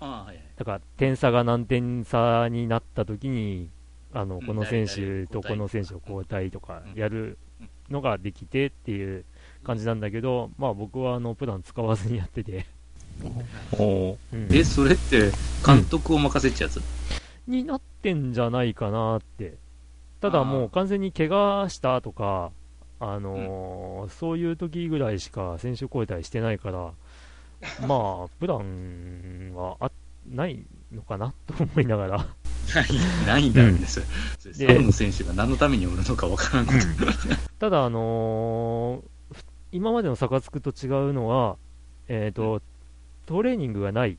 [0.00, 0.44] あはいはい。
[0.56, 3.70] だから点差が何点差になった時に
[4.12, 7.00] あのうんこの選手とこの選手を交代とかうん。
[7.00, 7.38] やる
[7.90, 9.24] のができてっていう
[9.64, 12.66] 感じなんだけど、まあ僕はあのプラン使わずにやってて、
[13.72, 14.16] おー。
[14.32, 14.48] うん。
[14.54, 15.30] え、それって
[15.66, 16.82] 監督を任せっちゃうやつ、
[17.46, 19.54] になってんじゃないかなって。
[20.20, 22.50] ただもう完全に怪我したとか、
[23.00, 26.92] あのーそういう時ぐらいしか選手交代してないから、
[27.86, 29.90] まあ、プランはあ
[30.30, 32.16] ないのかなと思いながら。
[32.18, 34.06] ない、ないんだよね、それ。
[34.38, 36.78] それでサブの選手が何のためにおるのかわからんこと。
[37.58, 41.56] ただ、あのーふ今までのサカツクと違うのは、
[42.08, 42.62] えっ、と、
[43.26, 44.16] トレーニングがないっ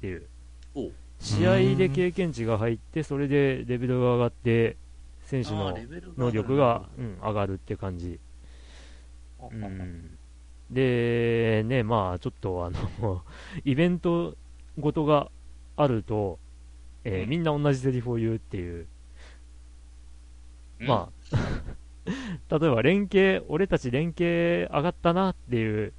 [0.00, 0.26] ていう。
[1.18, 4.76] 試合で経験値が入って、それでレベルが上がって、
[5.26, 5.76] 選手の
[6.18, 8.18] 能力が、うん、上がるって感じ。
[9.40, 10.18] うん、
[10.72, 13.22] で、ね、まあ、ちょっとあの、
[13.64, 14.36] イベント
[14.78, 15.30] ごとが
[15.76, 16.38] あると、
[17.04, 17.28] えーうん。
[17.30, 18.86] みんな同じセリフを言うっていう、
[20.80, 20.86] うん。
[20.86, 21.36] まあ、
[22.58, 25.92] 例えば連携、俺たち連携上がったなっていう、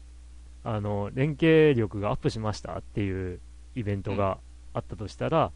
[0.63, 3.39] あの、連携力がアップしましたっていう
[3.75, 4.39] イベントが
[4.73, 5.51] あったとしたら、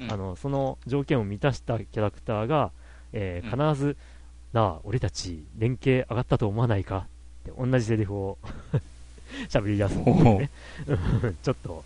[0.00, 0.12] うん。
[0.12, 2.72] あの、その条件を満たしたキャラクターが、
[3.12, 3.74] えーうん。
[3.74, 3.96] 必ず、
[4.52, 7.06] なあ、俺たち連携上がったと思わないか
[7.50, 8.38] って同じセリフを
[9.48, 10.50] 喋り出すんでね。
[11.42, 11.84] ちょっと、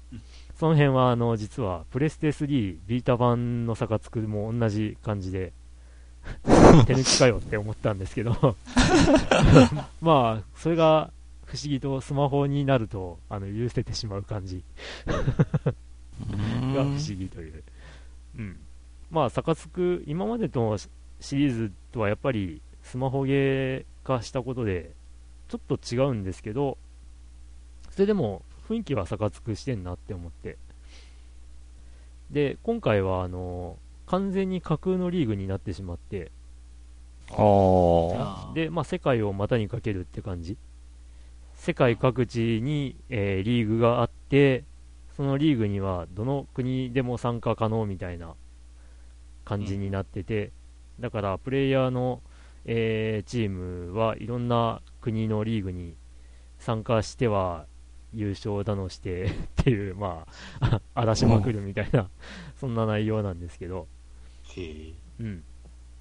[0.59, 5.53] その辺は、あの、実は、プレステ3ビータ版の差がつくも同じ感じで、
[6.87, 8.57] 手抜きかよって思ったんですけど、
[10.03, 11.11] まあ、それが
[11.47, 14.63] 不思議とスマホになると、あの、許せてしまう感じ
[15.07, 17.65] が不思議という。
[18.37, 18.61] うん。
[19.11, 20.79] まあ、サカツク、今までの
[21.21, 24.93] シリーズとはやっぱりスマホゲー化したことで、
[25.51, 26.79] ちょっと違うんですけど、
[27.91, 30.59] それでも雰囲気はサカツクしてんなって思って。
[32.31, 36.31] で、今回は、あの、完全に架空のリーグになってしまって、
[38.17, 40.57] あで、まあ、世界を股にかけるって感じ。
[41.55, 44.63] 世界各地に、えーリーグがあって、
[45.17, 48.35] そのリーグにはどの国でも参加可能みたいな
[49.45, 50.53] 感じになってて、
[51.01, 52.23] だからプレイヤーの、
[52.65, 55.95] えーチームはいろんな国のリーグに
[56.59, 57.67] 参加しては
[58.13, 60.27] 優勝だのして っていう、ま
[60.61, 62.09] あ、荒らしまくるみたいな、
[62.59, 63.89] そんな内容なんですけど、
[65.21, 65.45] うん。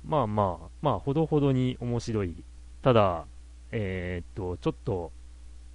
[0.06, 2.44] まあまあ、まあ、ほどほどに面白い。
[2.82, 3.26] ただ、
[3.72, 5.12] えーっと、ちょっと、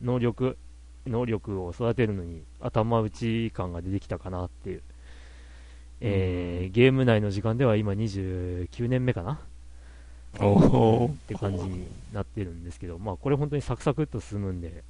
[0.03, 0.57] 能力、
[1.07, 4.83] 能力を育てるのに頭打ち感が出てきたかなっていう。
[6.01, 9.41] えーゲーム内の時間では今29年目かな
[10.37, 14.83] って感じになってるんですけど、まあこれ本当にサクサクっと進むんで、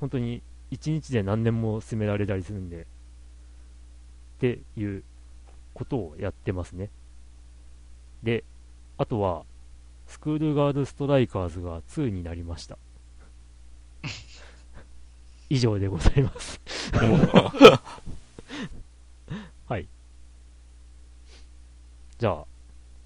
[0.00, 0.42] 本当に
[0.72, 2.84] 1日で何年も進められたりするんで、っ
[4.40, 5.02] ていう
[5.74, 6.90] ことをやってますね。
[8.22, 8.44] で、
[8.98, 9.44] あとは、
[10.06, 12.78] スクールガールストライカーズが2になりました。
[15.48, 16.60] 以上でございます。
[19.66, 19.86] はい。
[22.18, 22.46] じゃあ、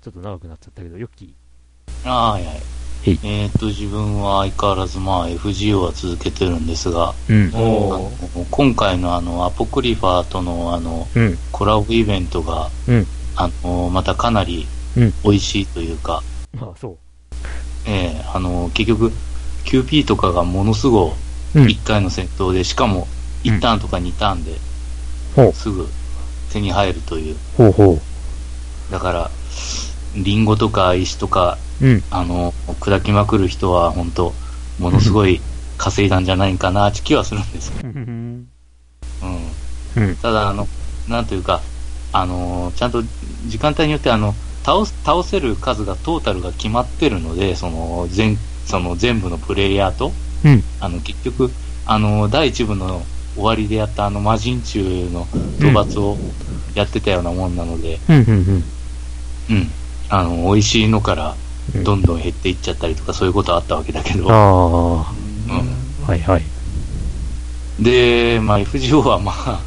[0.00, 1.39] ちょっと長くなっちゃったけど、ヨッキー。
[2.04, 2.62] あーはいはい。
[3.22, 7.50] えっ、と、自分は相変わらず、まあ、FGO は続けてるんですが、うん。
[7.54, 11.38] あおの今回のあの、アポクリファーとのあの、うん。
[11.50, 13.06] コラボイベントが、うん。
[13.34, 15.14] あの、またかなりうん。
[15.22, 16.96] 美味しいというか、まあ、そう。
[17.86, 19.12] ええあの、結局、
[19.64, 21.12] QP とかがものすご
[21.54, 21.70] うん。
[21.70, 23.08] い1回の戦闘で、しかも
[23.44, 24.52] 1ターンとか2ターンで
[25.34, 25.52] ほう。
[25.52, 25.86] すぐ
[26.52, 27.36] 手に入るという。
[27.56, 27.98] ほうほ
[28.90, 29.30] だから、
[30.14, 31.86] リンゴとか石とか、う。
[31.86, 32.02] うん。
[32.10, 34.32] あの、砕きまくる人は本当
[34.78, 35.40] ものすごい
[35.78, 37.74] 稼いだんじゃないかなって気はするんですよ。
[37.82, 37.96] う
[40.00, 40.16] ん。
[40.16, 40.66] ただ、あの、
[41.08, 41.60] なんというか、
[42.12, 43.02] あの、ちゃんと
[43.46, 50.12] 時間帯によって、あの、倒す、倒せる数が、トータルが決まってるので、その、全、その全部のプレイヤーと、
[50.44, 50.62] うん。
[50.80, 51.50] あの、結局、
[51.86, 53.02] あの、第一部の
[53.34, 55.26] 終わりでやったあの、魔人中の
[55.58, 56.18] 討伐を
[56.74, 58.16] やってたようなもんなので、うん。
[58.16, 58.62] うん。
[59.50, 59.70] うん。
[60.08, 65.12] あの、美味しいのから、うんどんどん減っていっちゃったりとか、そういうことあったわけだけど、ああ。
[65.48, 66.06] うん。
[66.06, 66.42] はいはい。
[67.80, 69.60] で、まあ、FGO はまあ、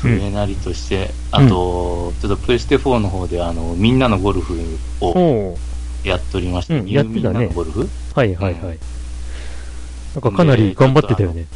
[0.00, 4.58] それなりとして、あと、ちょっとプレステ4の方で、あの、みんなのゴルフ
[5.00, 5.56] を
[6.02, 7.88] やっておりまして、うんやってたねのゴルフ？
[8.14, 8.78] はいはいはい。
[10.14, 11.42] なんかかなり頑張ってたよね。
[11.42, 11.46] ん？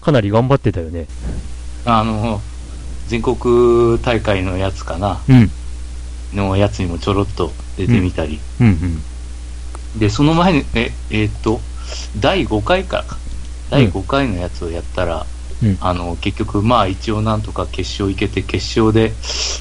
[0.00, 1.06] かなり頑張ってたよね。
[1.84, 2.40] あの、
[3.08, 5.50] 全国大会のやつかな、うん。
[6.34, 8.38] のやつにもちょろっと出てみたり。
[8.60, 9.98] うんうん。
[9.98, 11.60] で、その前に、え、えーっと、
[12.20, 13.18] 第5回からか。
[13.70, 15.26] 第5回のやつをやったら、
[15.62, 15.78] うん。
[15.80, 19.12] あの、結局、まあ一応なんとか決勝行けて、決勝で、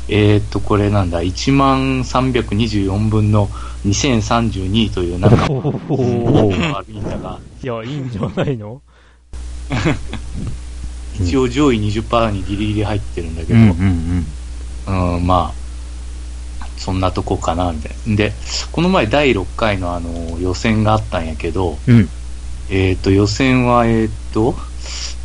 [0.10, 3.50] えーっと、これなんだ、1万324分の
[3.86, 8.82] 2032という、なんか、お悪ーいんだが、いや、いいんじゃないの？
[11.22, 14.26] 一応上位20%にギリギリ入ってるんだけど、うん
[14.88, 15.16] うん。
[15.16, 15.63] うん、まあ、
[16.84, 18.16] そんなとこかな、みたいな。
[18.18, 18.34] で、
[18.74, 21.96] この前第6回のあの、予選があったんやけど、うん。
[21.96, 22.10] うん。
[22.70, 24.58] えっ、と、予選は、えっ、と、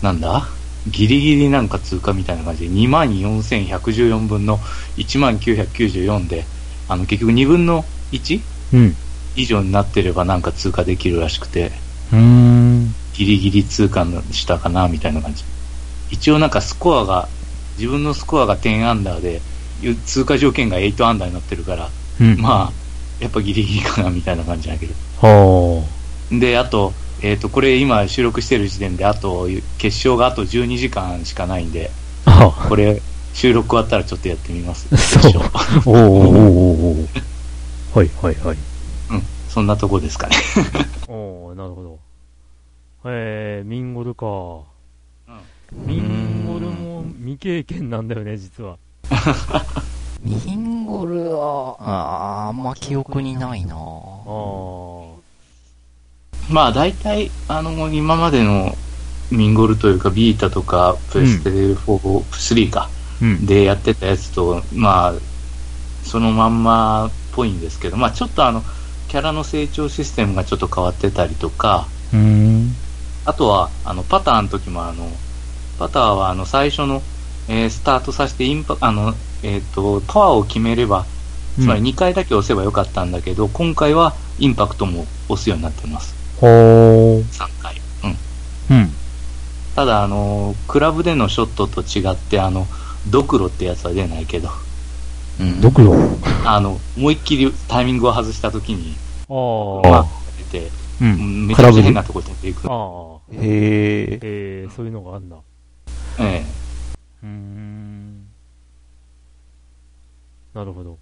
[0.01, 0.49] なんだ？
[0.87, 4.59] ギリギリなんか通過みたいな感じで、24,114分の
[4.97, 6.45] 1994で、
[6.89, 8.41] あの、結局2分の 1?
[8.73, 8.95] うん。
[9.35, 11.73] 以上になってればなんか通過できるらしくて、
[12.13, 12.95] うーん。
[13.15, 15.45] ギリギリ通過したかな、みたいな感じ。
[16.11, 17.29] 一応なんかスコアが、
[17.77, 19.43] 自分のスコアが10アンダーで、
[20.07, 21.89] 通過条件が8アンダーになってるから、
[22.21, 22.41] うん。
[22.41, 22.73] まあ、
[23.21, 24.95] やっぱギリギリかな、みたいな感じだけど。
[25.21, 25.85] は
[26.31, 31.91] で、あと、えっ、と、これ今収録してる時点で、あと、決勝があと12時間しかないんで、
[32.69, 33.03] これ、
[33.35, 34.89] 収録終わったらちょっとやってみます。
[34.97, 38.57] そうおーおーおーおーはいはいはい。
[39.11, 40.37] うん、そんなとこですかね。
[41.09, 41.99] おーなるほど。
[43.05, 44.27] えー、ミンゴルか。
[44.27, 44.29] う
[44.61, 44.63] ん
[45.73, 48.79] ミンゴルも未経験なんだよね、実は。
[50.23, 53.77] ミンゴルは、あーあんま記憶にないな。
[56.51, 58.75] まあ、大体、あの、今までの
[59.31, 62.89] ミンゴルというか、ビータとか、プレステ4、3か、
[63.21, 63.47] うん。
[63.47, 65.15] でやってたやつと、まあ、
[66.05, 68.63] そのまんまっぽいんですけど、まあ、ちょっとあの、
[69.09, 72.73] キャラの成長システムがちょっと変わってたりとか、うーん。
[73.25, 75.11] あとは、あの、パターの時も、あの、
[75.79, 77.03] パターは、あの、最初の、
[77.49, 81.07] えースタートさせて、インパ、あの、えっ、と、パワーを決めれば、
[81.59, 86.15] つまり2回だけ押せばよかったんだけど、今回はインパクトも押すようになってます。
[86.41, 87.25] ほー。
[87.25, 87.81] 3回。
[88.71, 88.77] うん。
[88.77, 88.91] うん。
[89.75, 92.67] ただ、あの、クラブでのショットと違って、あの、
[93.11, 94.51] ドクロってやつは出ないけど、
[95.41, 95.95] うんドクロ？
[96.45, 98.97] あの、思いっきりタイミングを外した時に、
[99.29, 100.07] ああ。
[100.51, 100.67] 出て、
[101.01, 101.05] う。
[101.05, 102.67] うんんめちゃくちゃ変なとこ飛んでいく。
[102.69, 103.33] ああ。
[103.33, 104.19] へえ。
[104.21, 105.37] えー、そういうのがあんだ。
[106.21, 106.45] え
[107.23, 108.27] うーん。
[110.55, 110.99] なるほど。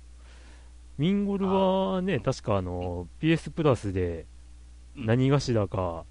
[0.99, 4.27] ミンゴルはね、確かあの、PS プラスで
[4.95, 6.05] 何がしらか、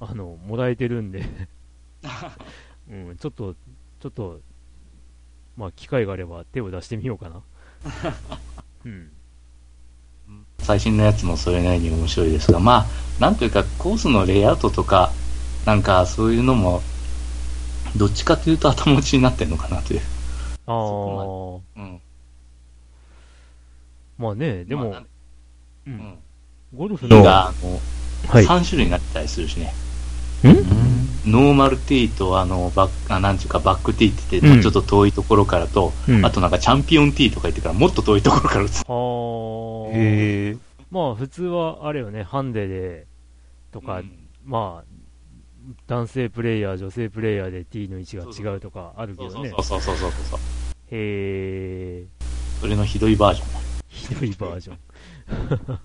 [0.00, 1.24] あの、もらえてるんで、
[2.88, 3.54] うん、ちょっと、
[4.00, 4.40] ちょっと、
[5.56, 7.42] まあ、機会があれば手を出してみようかな。
[8.84, 9.10] うん。
[10.60, 12.86] 最新のやつもそれなりに面白いですが、まあ、
[13.20, 15.12] なんというか、コースのレイアウトとか、
[15.64, 16.82] なんかそういうのも、
[17.96, 20.00] どっちかというと頭打ちになってるのかなという。
[20.66, 22.00] ああ、うん。
[24.18, 25.06] まあね、でも、まあう、
[25.86, 26.18] うんん。
[26.74, 27.52] ゴルフの、が、
[28.28, 28.44] はい。
[28.44, 29.72] 3種類になってたりするしね。
[30.44, 31.30] ん？
[31.30, 38.82] ノーマルティーと、あの、バック、あ、なんていうか、バックティーって言って、ちょっと遠いところからと、うんあとなんかチャンピオンティーとか言ってから、もっと遠いところから打つ。
[38.86, 39.96] はあ。
[39.96, 40.56] へえ。
[40.90, 43.06] まあ普通はあれよね、ハンデで
[43.72, 44.12] とか、うん
[44.44, 44.95] まあ、
[45.86, 49.50] 男性プレイヤー、女性プレイヤーで T の位置が違うとかあるけどね。
[49.50, 50.40] そうそうそうそうそう。
[50.90, 52.06] へえ、
[52.60, 53.60] それのひどいバージョンね。
[53.88, 54.78] ひどいバージョン。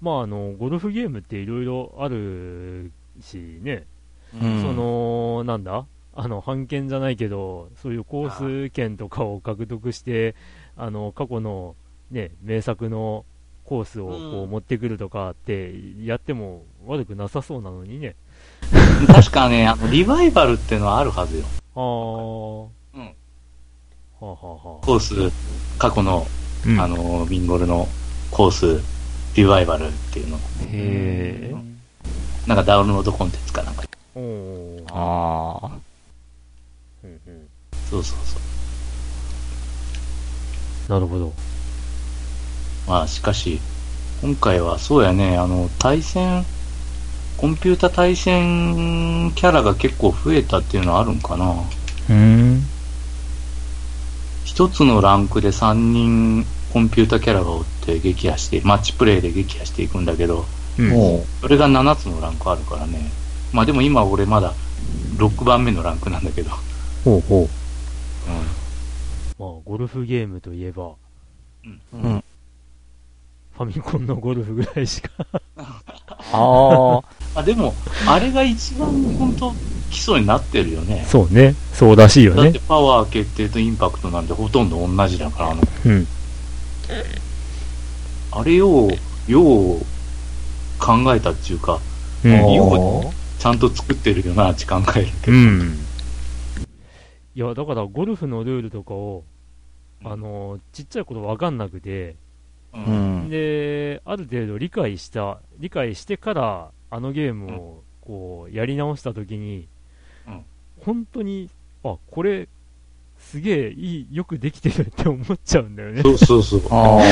[0.00, 3.86] まああの、ゴルフゲームっていろいろあるしね、
[4.40, 5.86] うんその、なんだ？
[6.14, 10.34] あの、版権じゃないけど、そういうコース権とかを獲得して、
[10.76, 11.74] あの、過去の
[12.10, 13.24] ね、名作の
[13.64, 18.16] コースをこううん持ってくるとかって、やっても悪くなさそうなのにね。
[19.06, 21.44] 確かね、あの、リバイバルっていうのはあるはずよ。
[21.74, 22.66] あー。
[22.94, 23.04] うん。
[23.04, 23.12] は
[24.20, 25.32] あ、はあはあ、コース、
[25.78, 26.26] 過去の、
[26.66, 27.88] うんあの、ビンゴルの
[28.30, 28.82] コース、
[29.34, 30.36] リバイバルっていうの。
[30.36, 30.40] へ
[30.72, 31.54] え。
[32.46, 33.84] なんかダウンロードコンテンツかなんか。
[34.14, 35.70] おーああ。
[37.04, 37.48] うんうん
[37.90, 38.36] そうそうそ
[40.88, 40.92] う。
[40.92, 41.32] なるほど。
[42.86, 43.60] まあ、しかし、
[44.22, 46.44] 今回はそうやね、あの、対戦、
[47.38, 51.54] コンピュータ対戦キャラが結構増えたっていうのはあるんかな。
[52.10, 52.62] うん。
[54.44, 60.46] 一つのランクで3人コンピュータキャラがおって撃破して、マッチプレイで撃破していくんだけど、
[60.78, 60.90] うん。
[60.90, 63.10] もそれが7つのランクあるからね。
[63.52, 64.52] まあでも今俺まだ
[65.16, 66.50] 6番目のランクなんだけど。
[67.04, 67.42] ほうほう。
[67.42, 67.48] うん。
[69.38, 70.96] まあ、ゴルフゲームといえば、う。
[71.94, 72.24] うん。
[73.52, 75.10] ファミコンのゴルフぐらいしか。
[75.56, 75.62] あ
[76.32, 77.17] あ。
[77.38, 77.74] あ、でも、
[78.06, 79.52] あれが一番本当
[79.90, 81.04] 基礎になってるよね。
[81.06, 81.54] そうね。
[81.72, 82.58] そうらしいよねだって。
[82.60, 86.06] パワー決定とインパクトなんてほとんど同じだから、あの、うん。
[88.32, 88.90] あれを、
[89.28, 89.78] よう
[90.80, 91.78] 考えたっていうか、
[92.24, 92.52] うん。
[92.52, 95.36] よちゃんと作ってるよな、って考えるけど。
[95.36, 95.78] うん。
[97.36, 99.22] いや、だからゴルフのルールとかを、
[100.04, 102.16] あの、ちっちゃい頃わかんなくて、
[102.74, 102.78] う。
[102.78, 103.30] うんん。
[103.30, 109.66] で、ある程度理解した、理解してから、あのゲームを、こう、やり直したときに、
[110.26, 110.40] うん
[110.84, 111.50] 本当に、
[111.82, 112.46] あ、これ、
[113.18, 116.02] すげえいい、よくできてるって思っちゃうんだよね。
[116.02, 116.60] そうそうそう。
[116.70, 117.02] あ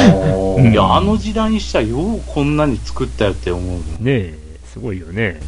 [0.61, 3.79] いや、あの時代にしたらようこんなに作ったよって思うの。
[3.79, 5.41] ねえ、すごいよね。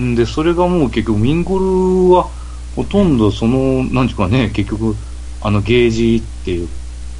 [0.00, 2.28] んで、それがもう結局、ミンゴルは、
[2.76, 4.96] ほとんどその、なんていうかね、結局、
[5.42, 6.68] あのゲージっていう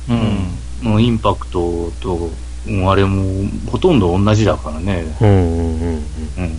[0.08, 0.90] うん。
[0.92, 2.30] のインパクトと、
[2.68, 5.04] うんあれも、ほとんど同じだからね。
[5.20, 5.94] うんうんうんうん。
[5.94, 6.00] い
[6.38, 6.50] うん。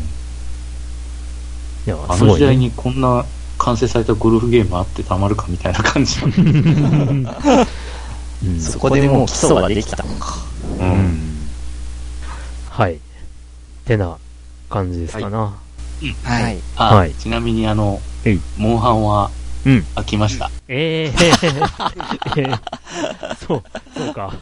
[1.86, 2.58] や、あの時代。
[2.58, 3.26] にこんな
[3.58, 6.20] 完成されたゴルフゲームあってたまるかみたいな感じ。
[6.22, 7.28] うん
[8.60, 10.38] そこでもう基礎ができたのか。
[10.80, 10.84] う。
[10.84, 11.47] うんん
[12.72, 12.97] はい。
[13.86, 14.18] てな
[14.70, 15.54] 感じですかな。
[16.24, 16.58] はい。
[16.76, 18.02] あ、はいちなみにあの
[18.58, 19.30] モンハンは
[19.66, 19.86] うん。
[19.95, 20.49] 飽きました。
[20.68, 21.32] え え
[22.36, 22.52] ええ
[23.45, 23.64] そう、
[23.95, 24.34] そうか。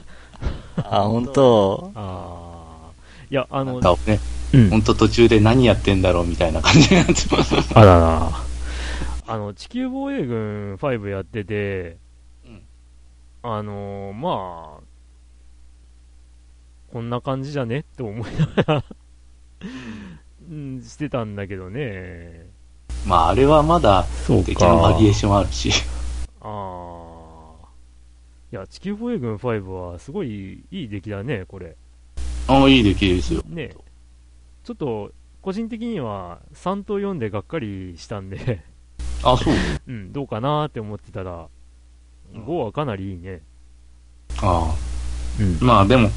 [0.77, 1.91] あ、本当。
[1.95, 2.91] ああ。
[3.29, 4.19] いや、あのね、
[4.53, 7.55] うんほんと途中で何やってんだろうみたいな感じになってます。
[7.75, 8.31] あらら。
[9.27, 11.97] あの、地球防衛軍5やってて、
[12.45, 12.61] うん
[13.43, 14.83] あのーまあ、
[16.91, 18.83] こんな感じじゃねって思いながら、
[20.49, 22.47] うん、してたんだけどね。
[23.05, 25.71] まあ、あれはまだ、そう敵のバリエーションあるし。
[26.41, 26.98] ああ。
[28.51, 31.77] いや、地球防衛軍5はすごいいい出来だね、これ。
[32.47, 33.43] ああ、いい出来ですよ。
[33.45, 33.75] ね
[34.63, 38.63] ちょっと、個人的には3と4でがっかりしたんで、
[39.23, 39.53] あ、そう。
[39.87, 41.47] うん、どうかなって思ってたら、
[42.33, 43.41] 5はかなりいいね。
[44.41, 44.75] ああ。
[45.39, 45.57] うん。
[45.65, 46.09] まあでも、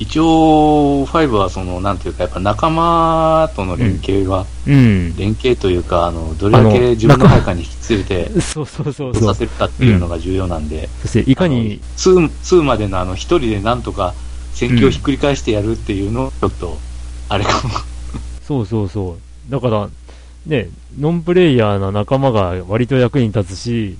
[0.00, 5.14] 一応、5はその、なんていうか、やっぱ仲間との連携が、うん。
[5.14, 9.34] 連携というか、あの、どれだけ自分の配下に引き連れて、 そうそうそうさ。
[9.34, 14.14] せるかっていうのが重要なんで、そして、いかに、2, 2までのあの、一人でなんとか
[14.54, 16.78] 戦況をひっくり返してやるっていうのを、ちょっと、
[17.28, 17.74] あれかも。
[18.48, 19.52] そうそうそう。
[19.52, 19.90] だから、
[20.46, 23.98] ね、ノンプレイヤーな仲間が割と役に立つし、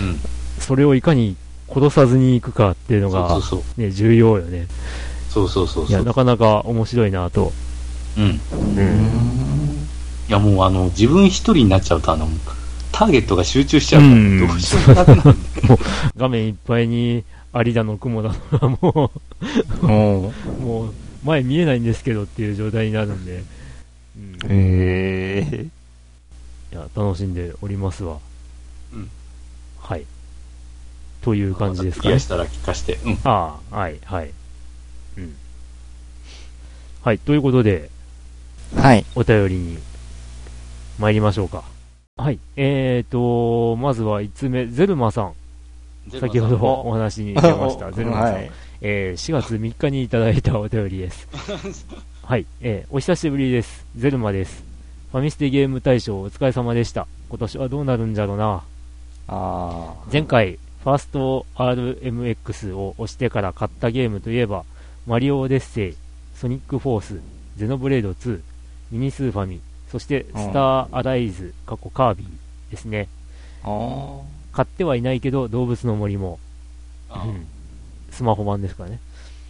[0.00, 0.18] うん。
[0.58, 1.36] それをいかに
[1.72, 3.80] 殺さずにいくかっていうのがそうそう、そう。
[3.80, 4.66] ね、重要よね。
[5.38, 6.06] そうそうそういや、そう。
[6.06, 7.52] なかなか面白いなと。
[8.16, 8.24] うん。
[8.34, 8.38] い
[10.28, 12.28] や、もうあの、自分一人になっちゃうと、あの、
[12.90, 15.48] ターゲットが集中しちゃうから、うんどうしようもなくなるんで。
[16.16, 17.24] 画面いっぱいに、
[17.54, 19.10] 有田の雲だのがも
[19.82, 20.26] うん。
[20.26, 23.42] う、もう、前見えないんですけどっていう状態になるんで、
[24.16, 25.66] うん、え。
[26.70, 28.18] や、楽しんでおりますわ。
[28.92, 29.10] うん
[29.80, 30.04] はい。
[31.22, 32.18] という感じですかねクリア。
[32.18, 32.98] したら聞かして。
[33.04, 33.18] うん。
[33.24, 34.30] ああ、はい、はい。
[37.02, 37.04] うん。
[37.04, 37.90] はい、ということで、
[38.76, 39.04] はい。
[39.14, 39.78] お便りに
[40.98, 41.64] 参りましょうか。
[42.16, 42.38] はい。
[42.56, 45.34] えーと、まずは5つ目、ゼルマさん。
[46.20, 48.32] 先ほどお話に出ました、 ゼルマさん。
[48.34, 48.50] はい。
[48.80, 51.28] えー4月3日にいただいたお便りです。
[52.22, 53.84] はい、えーお久しぶりです。
[53.96, 54.62] ゼルマです。
[55.10, 57.06] ファミステゲーム大賞お疲れ様でした。
[57.28, 58.62] 今年はどうなるんじゃろうな。
[59.28, 64.64] あ前回、ファースト RMX を押してから買ったゲームといえば、
[65.06, 65.96] マリオオデッセイ、
[66.40, 67.20] ソニックフォース、
[67.56, 68.40] ゼノブレード2、
[68.92, 69.60] ミニスーファミ、
[69.90, 73.08] そしてスターアライズ、過去カービィですね。
[74.52, 76.38] 買ってはいないけど、動物の森も、
[77.10, 77.46] あうん。
[78.12, 79.00] スマホ版ですからね。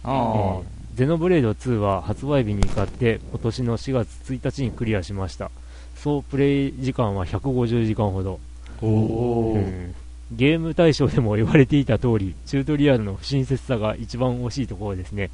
[0.03, 0.63] えー。
[0.95, 5.51] ゼノブレード2は発売日に買って今年の4月1日にクリアしました。
[5.95, 8.39] 総プレイ時間は150時間ほど、
[8.81, 8.85] あ。
[8.85, 9.57] おー。
[9.57, 9.95] うん。
[10.31, 15.31] ゲーム対象でも言われていた通りチュートリアルの不親切さが一番惜しいところですね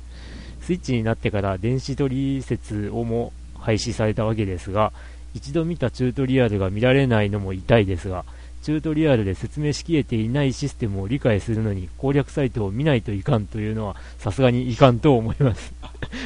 [0.66, 4.91] スイッチになってから電子取説をも廃止されたわけですが
[5.36, 8.26] 一度見たチュートリアルが見られないのも痛いですが
[8.63, 15.72] チュートリアルで説明しきれていないシステムを理解するのに攻略サイトを見ないといかんというのはさすがにいかんと思います。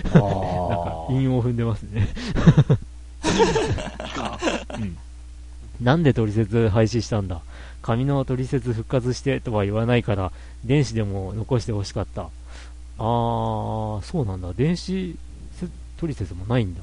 [0.06, 0.22] なんかあ
[1.12, 2.08] 韻を踏んでますね、
[4.80, 4.98] うん、
[5.82, 7.42] なんで取説廃止したんだ？
[7.82, 10.32] 紙の取説復活してとは言わないから
[10.64, 12.30] 電子でも残してほしかった
[13.00, 14.52] あーそうなんだ。
[14.54, 15.16] 電子
[15.54, 16.82] せ取説もないんだ。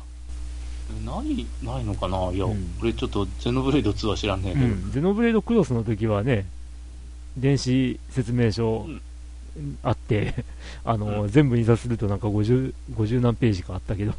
[1.05, 2.31] ない、ないのかな？
[2.33, 2.75] いや、うん。
[2.81, 4.67] 俺ちょっとゼノブレイド2は知らんねえけど。
[4.67, 6.47] うん、ゼノブレードクロスの時はね、
[7.37, 9.01] 電子説明書うん
[9.83, 10.45] あって、
[10.85, 11.31] あの、うん。
[11.31, 14.13] 全部印刷するとなんか50、50何ページかあったけど、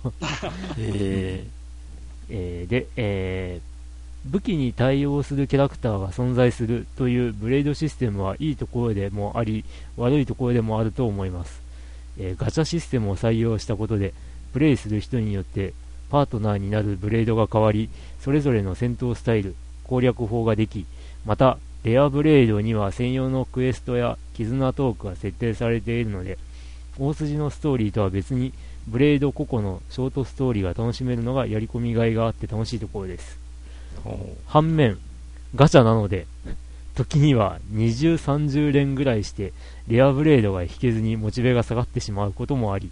[0.78, 1.46] へ
[2.30, 3.78] えーで、えー
[4.26, 9.64] 武器に対応するキャラクターが存在するというブレードシステムはいいところでもあり、
[9.96, 11.62] 悪いところでもあると思います。
[12.20, 14.14] えーガチャシステムを採用したことで、
[14.54, 15.74] プレイする人によって
[16.10, 17.90] パートナーになるブレードが変わり、
[18.20, 20.86] それぞれの戦闘スタイル、攻略法ができ、
[21.26, 26.38] また、レアブレードには専用のクエストや絆トークが設定されているので、
[27.00, 28.54] 大筋のストーリーとは別に、
[28.88, 33.38] ブレード個々のショートストーリーが楽しめるのがやり込みがいがあって楽しいところです。
[34.46, 34.98] 反面、
[35.56, 36.26] ガチャなので、
[36.98, 39.54] 時には20、30連ぐらいして、
[39.88, 42.90] レアブレードが引けずにモチベが下がってしまうこともあり、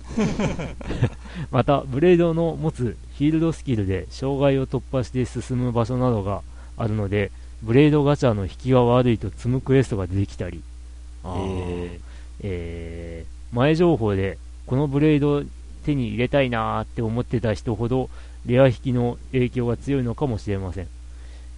[1.49, 6.43] また、ブレードの持つフィールドスキルで障害を突破して進む場所などが
[6.77, 7.31] あるので、
[7.63, 10.61] ブレードガチャの引きが悪いと積むクエストが出てきたり、
[11.23, 11.39] あー。
[11.39, 11.99] え
[12.41, 15.41] えー前情報でこのブレード
[15.85, 18.09] 手に入れたいなーって思ってた人ほど
[18.45, 20.87] レア引きの影響が強いのかもしれません。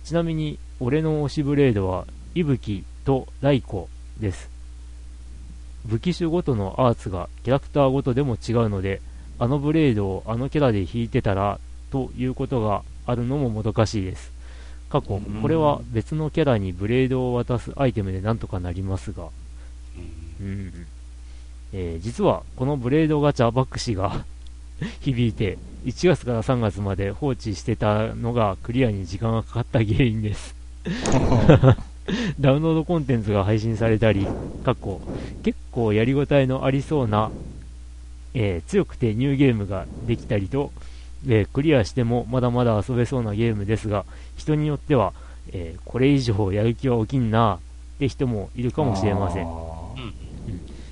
[0.03, 2.05] ちなみに俺の推しブレードは
[2.39, 4.49] 息吹とライコです。
[5.85, 9.01] 武器種ごとのアーツがキャラクターごとでも違うので
[9.39, 11.59] あのブレードをあのキャラで引いてたら
[11.91, 14.31] ということがあるのももどかしいです。
[14.89, 19.29] 過去これは別のキャラにブレードを渡すアイテムでなんとかなりますが。
[20.41, 20.71] うん。
[21.73, 24.25] えー実はこのブレードガチャバックシが
[25.01, 30.55] 響いて1月から3月まで放置してたのがクリアに時間がかかった原因です
[32.39, 34.25] ダウンロードコンテンツが配信されたり
[34.63, 35.01] かっこ
[35.43, 37.31] 結構やりごたえのありそうな、
[38.33, 40.71] えー強くてニューゲームができたりと、
[41.27, 44.05] えークリアしてもまだまだ遊べそうなゲームですが
[44.37, 45.13] 人によっては、
[45.51, 47.59] えーこれ以上やる気は起きんなっ
[47.99, 49.47] て人もいるかもしれません。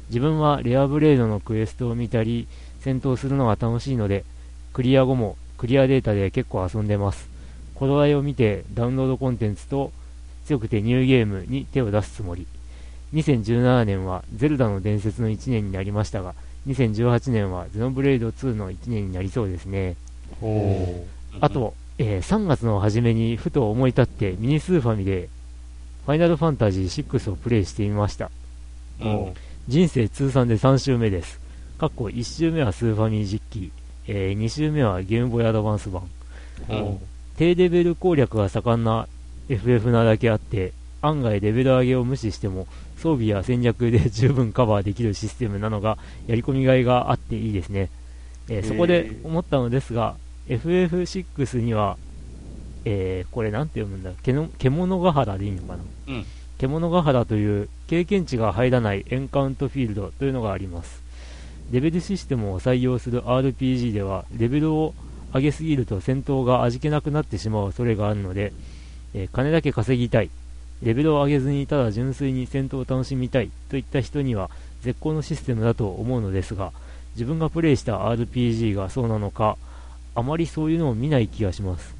[0.09, 2.47] 自分はレアブレードのクエストを見たり
[2.79, 4.23] 戦闘するのが楽しいので
[4.71, 7.27] クリア後もクリアデータで結構遊んでます。
[7.73, 9.91] 頃合いを見てダウンロードコンテンツと
[10.45, 12.47] 強くてニューゲームに手を出すつもり
[13.13, 16.33] 2017年はゼルダの伝説の1年になりましたが
[16.67, 19.95] 2018年はゼノブレイド2の1年になりそうですね。
[20.41, 21.05] お
[21.39, 25.29] あと、えー3月の初めにふと思い立ってミニスーファミで
[26.05, 28.31] ファイナルファンタジー6をプレイしてみました。
[28.99, 29.33] うん。
[29.67, 31.39] 人生通算で3周目です。
[31.77, 33.71] かっこ1周目はスーファミ実機、
[34.07, 36.03] え2周目はゲームボーイアドバンス版。
[36.69, 36.99] うん。
[37.37, 39.07] 低レベル攻略が盛んな
[39.49, 42.67] FF なだけあって、案外レベル上げを無視しても
[42.97, 47.89] 装備や戦略で 十分カバーできるシステムなのがやり込みがいがあっていいですね。
[48.49, 50.15] えーそこで思ったのですが、
[50.47, 51.97] FF6 には、
[52.85, 54.11] えーこれなんて読むんだ？
[54.23, 55.83] けの獣ヶ原でいいのかな？
[56.07, 56.25] うん。
[56.57, 61.03] 獣ヶ原という経験値が入らないエンカウントフィールドというのがあります。
[61.71, 64.93] レベルシステムを採用する RPG では、レベルを
[65.33, 68.53] 上げすぎると戦闘が味気なくなってしまう恐れがあるので、
[69.15, 70.29] えー金だけ稼ぎたい、
[70.83, 74.49] レベルを上げずにただ純粋に戦闘を楽しみたいといった人には
[74.81, 76.73] 絶好のシステムだと思うのですが、
[77.13, 79.57] 自分がプレイした RPG がそうなのか、
[80.13, 81.95] あまりそういうのを見ない気がします。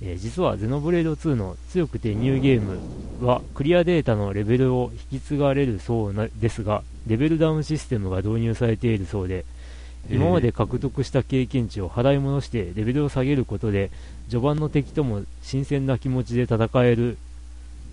[0.00, 2.78] えー実はゼノブレード2の強くてニューゲーム
[3.26, 9.44] はクリアデータのレベルを引き継がれるそうですがレベルダウンシステムが導入されているそうで
[10.10, 13.90] 今まで獲得した経験値を払い戻してレベルを下げることで
[14.30, 17.18] 序盤の敵とも新鮮な気持ちで戦える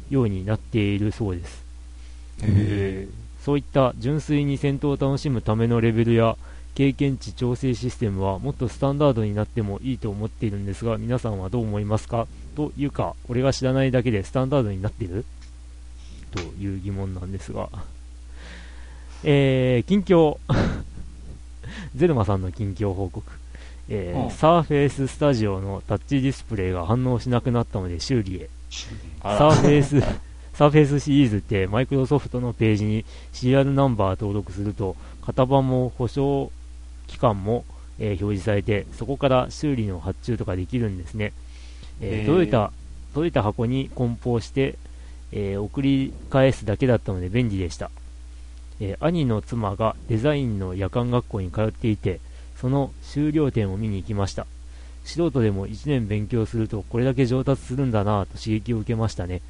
[0.09, 1.63] ようになっているそうです。
[2.43, 3.07] へ
[3.41, 6.37] そういった純粋に戦闘を楽しむためのレベルや
[6.73, 12.27] 経験値調整システムはもっとスタンダードになってもいいと思っているんですが皆さんはどう思いますか？
[12.55, 15.25] というか俺が知らないだけでスタンダードになっている？
[16.31, 17.69] という疑問なんですが。
[19.23, 20.37] えー、近況
[21.95, 23.25] ゼルマさんの近況報告。
[23.89, 24.31] えーうん。
[24.31, 28.49] Surface Studio のタッチディスプレイが反応しなくなったので修理へ。
[29.21, 30.01] あサーフェイス、
[30.53, 36.51] サーフェイスシリーズってマイクロソフトのページにシリアルナンバー登録すると、型番も保証
[37.07, 37.63] 期間も、
[37.99, 41.31] えー表示されて、そこから修理の発注とかできるんですね。
[42.01, 42.71] えー届いた、
[43.13, 44.75] 届いた箱に梱包して、
[45.31, 47.89] えー送り返すだけだったので便利でした。
[48.79, 52.19] えー兄の妻がデザインの夜間学校に通っていて、
[52.59, 54.45] その修了点を見に行きました。
[55.03, 59.41] 素人でも1年勉強するとこれだけ上達するんだなぁと刺激を受けましたね。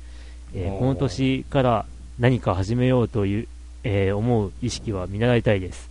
[0.53, 1.85] えーこの年から
[2.19, 3.47] 何か始めようという、
[3.83, 5.89] えー思う意識は見習いたいです。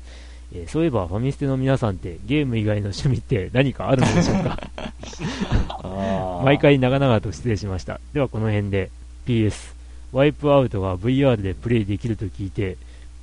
[0.55, 4.59] えーそういえばファミステの皆さんってゲーム以外の趣味って何かあるのでしょうか？
[5.83, 8.01] あ毎回長々と失礼しました。
[8.13, 8.91] ではこの辺で
[9.27, 9.73] PS、
[10.13, 12.77] ワイプアウトが VR でプレイできると聞いて、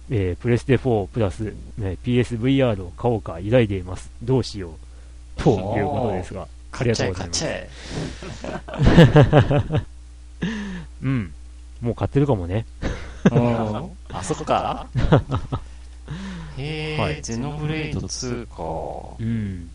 [0.09, 4.11] えープレステ4プラス、ね、PSVR を買おうか依頼でいます。
[4.23, 4.71] どうしよ
[5.37, 7.45] うということですが、ありがとうございます。
[11.03, 11.33] うん。
[11.81, 12.65] もう買ってるかもね。
[14.11, 14.87] あそこか
[16.57, 19.15] へえ、はいゼノブレイド2か。
[19.19, 19.69] うん。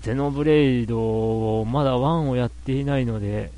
[0.00, 3.52] ゼノブレイド、まだ1をやっていないので、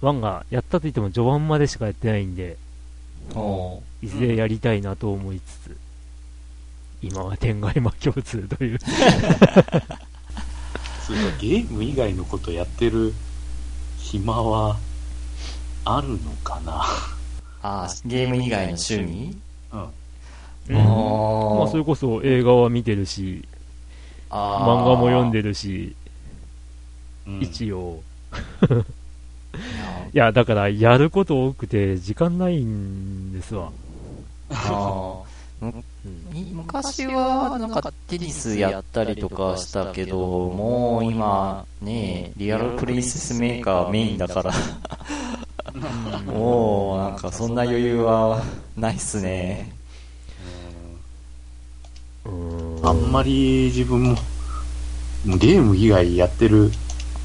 [0.00, 2.56] 1がやったといっても序盤までしかやってないんで、
[3.34, 5.76] おいずれやりたいなと思いつつ、
[7.02, 8.78] 今は天外魔共通という。
[11.06, 13.12] そうかゲーム以外のことやってる
[13.98, 14.76] 暇は
[15.84, 16.84] あるのかな？
[17.62, 19.36] あゲーム以外の趣味？
[19.72, 19.80] うん。
[20.68, 20.76] うん。
[20.76, 23.44] あまあ、それこそ映画は見てるし、
[24.30, 25.96] あ漫画も読んでるし、
[27.26, 27.40] うん。
[27.40, 28.02] 一応。
[30.14, 33.70] いやだから、やること多くて、時間ないんですわ。
[34.50, 35.22] あ
[36.52, 44.52] 昔はなんかテニスやったりとかしたけど、もう今ね、リアルプレイスメーカーメインだから、
[46.26, 48.42] もうなんかそんな余裕は
[48.76, 49.72] ないっすね。
[52.26, 52.86] うん。
[52.86, 54.16] あんまり自分も、
[55.24, 56.70] ゲーム以外やってる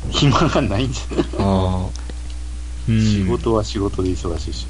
[0.10, 2.07] 暇がないんじゃないうんうん
[2.88, 4.68] 仕事は仕事で忙しいし。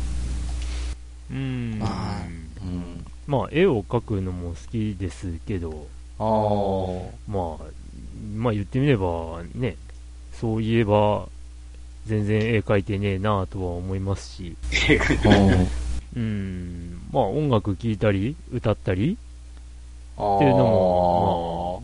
[1.31, 1.77] うん。
[1.79, 2.25] まあ
[2.61, 3.05] うん。
[3.27, 5.87] まあ、絵を描くのも好きですけど、
[6.17, 7.09] あー。
[7.27, 7.65] まあ、
[8.35, 9.75] まあ言ってみればね、
[10.33, 11.27] そういえば、
[12.05, 14.55] 全然絵描いてねえなとは思いますし、
[16.15, 19.17] うんうん、まあ音楽聴いたり、歌ったり、
[20.17, 21.83] あっていうのも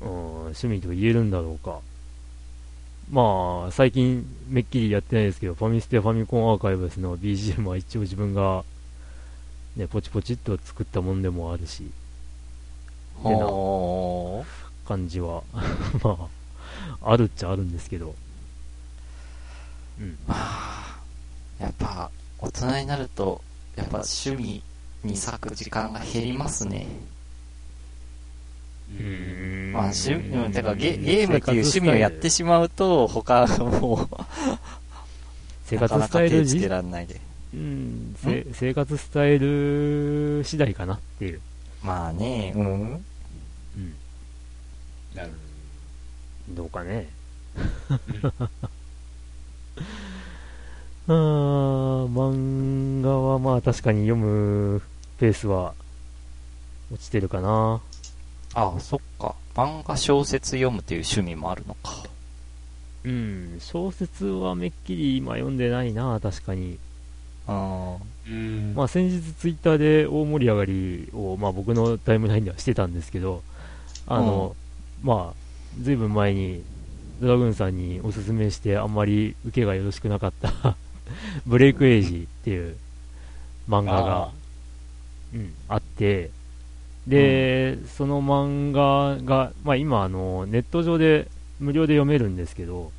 [0.00, 0.08] うん、
[0.46, 1.78] 趣味と言えるんだろうか。
[3.12, 8.64] まあ、最近めっきりやってないですけど、ファミステファミコンアーカイブスの BGM は一応自分が、
[9.76, 11.90] ね、ポチポチっと作ったもんでもあるし、
[13.22, 14.44] あでなー
[14.88, 15.42] 感じは、
[16.02, 16.30] ま
[17.02, 18.14] あ、あるっちゃあるんですけど、
[20.00, 20.16] うん。
[21.60, 23.42] やっぱ大人になると、
[23.76, 24.62] やっぱ趣味
[25.04, 26.86] に割く時間が減りますね。
[28.98, 34.08] うーんまあ、趣味、うん、てかゲゲームっていう趣味をやってしまうと、他がもう、
[35.64, 37.20] 生活スタイル つけじ、らんないで。
[37.54, 41.40] うん、せ生活スタイル次第かなっていう。
[41.82, 42.64] まあね、うん。
[42.64, 43.94] うん。
[45.14, 45.30] なる
[46.50, 47.08] どうかね。
[51.08, 54.80] あー漫画はまあ確かに読む
[55.18, 55.74] ペースは
[56.92, 57.80] 落ちてるかな。
[58.54, 59.34] ああ、そっか。
[59.54, 62.04] 漫画小説読むっていう趣味もあるのか。
[63.04, 66.78] うん、小説はめっきり今読んでないな、確かに。
[67.46, 67.96] あ
[68.28, 68.74] うん。
[68.74, 73.42] まあ先日ツイッターで大盛り上がりを、まあ僕のタイムラインではしてたんですけど、
[74.06, 74.54] あの、
[75.02, 75.34] まあ、
[75.80, 76.62] ずいぶん前に
[77.20, 80.76] ドラグーンさんにおすすめしてあんまり受けがよろしくなかった
[81.46, 82.76] ブレイクエイジっていう
[83.68, 84.32] 漫画があ、
[85.34, 86.30] うん、あって、
[87.06, 91.28] で、その漫画が、まあ今あの、ネット上で
[91.58, 92.92] 無料で読めるんですけど、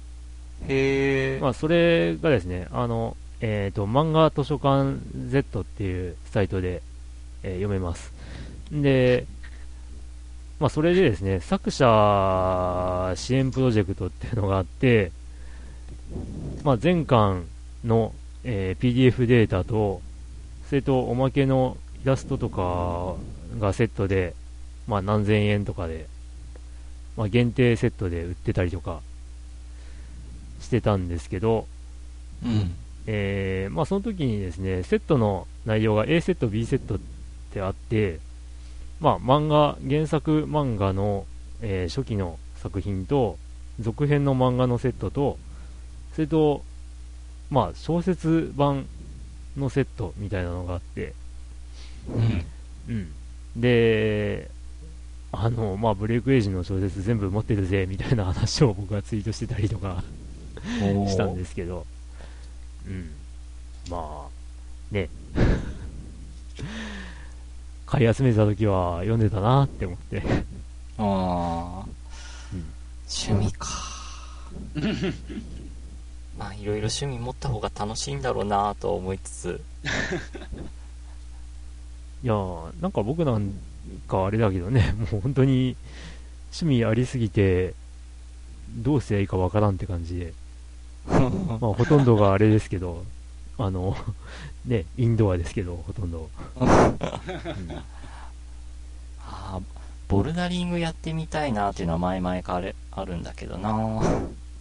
[0.67, 1.39] へえ。
[1.41, 4.99] まあ、それがですね、あの、えっ、と、漫画図書館
[5.29, 6.81] Z っていうサイトで、
[7.43, 8.13] えー読めます。
[8.71, 9.25] で、
[10.59, 15.11] まあ、それでですね、作者支援プロジェクトっていうのがあって、
[16.63, 17.45] まあ、全巻
[17.83, 18.13] の、
[18.45, 20.01] えー PDF データと、
[20.69, 23.15] それとおまけのイラストとか
[23.59, 24.33] がセットで、
[24.87, 26.07] まあ、何千円とかで、
[27.15, 29.01] まあ、限定セットで売ってたりとか
[30.59, 31.67] してたんですけど、
[32.43, 32.75] うん。
[33.05, 36.99] えーまあ、その時にですね、セットの内容が A セット、B セットっ
[37.51, 38.19] てあって、
[38.99, 41.25] まあ、漫画、原作漫画の、
[41.61, 43.37] えー初期の作品と、
[43.79, 45.37] 続編の漫画のセットと、
[46.13, 46.63] それと、
[47.49, 48.85] まあ、小説版
[49.57, 51.13] のセットみたいなのがあって、
[52.07, 52.93] うん。
[52.95, 53.11] うん。
[53.55, 54.49] で、
[55.31, 60.03] あの、まあ、ブレイクエイジの小説全部持ってるぜ、みたいな話を僕がツイートしてたりとか、
[61.07, 61.85] したんですけど、
[62.87, 63.09] うん。
[63.89, 65.09] まあ、ね。
[67.85, 70.23] 買い集めてた時は読んでたなって思って。
[70.97, 71.85] ああ、
[72.53, 72.65] うん
[73.07, 73.67] 趣味か。
[76.37, 79.61] まあ、いろいろ趣味持った方が楽しいんだろうなと思いつつ。
[82.23, 83.53] いやー、なんか僕なん
[84.07, 85.75] かあれだけどね、 もう本当に
[86.51, 87.73] 趣味ありすぎて、
[88.77, 90.33] どうしていいかわからんって感じで。
[91.07, 93.03] まあ、ほとんどがあれですけど、
[93.57, 93.97] あの、
[94.65, 96.29] ね、インドアですけど、ほとんど。
[99.19, 99.61] あー
[100.07, 103.69] ボルダリングやってみたいなっていうのは前々からあるんだけどな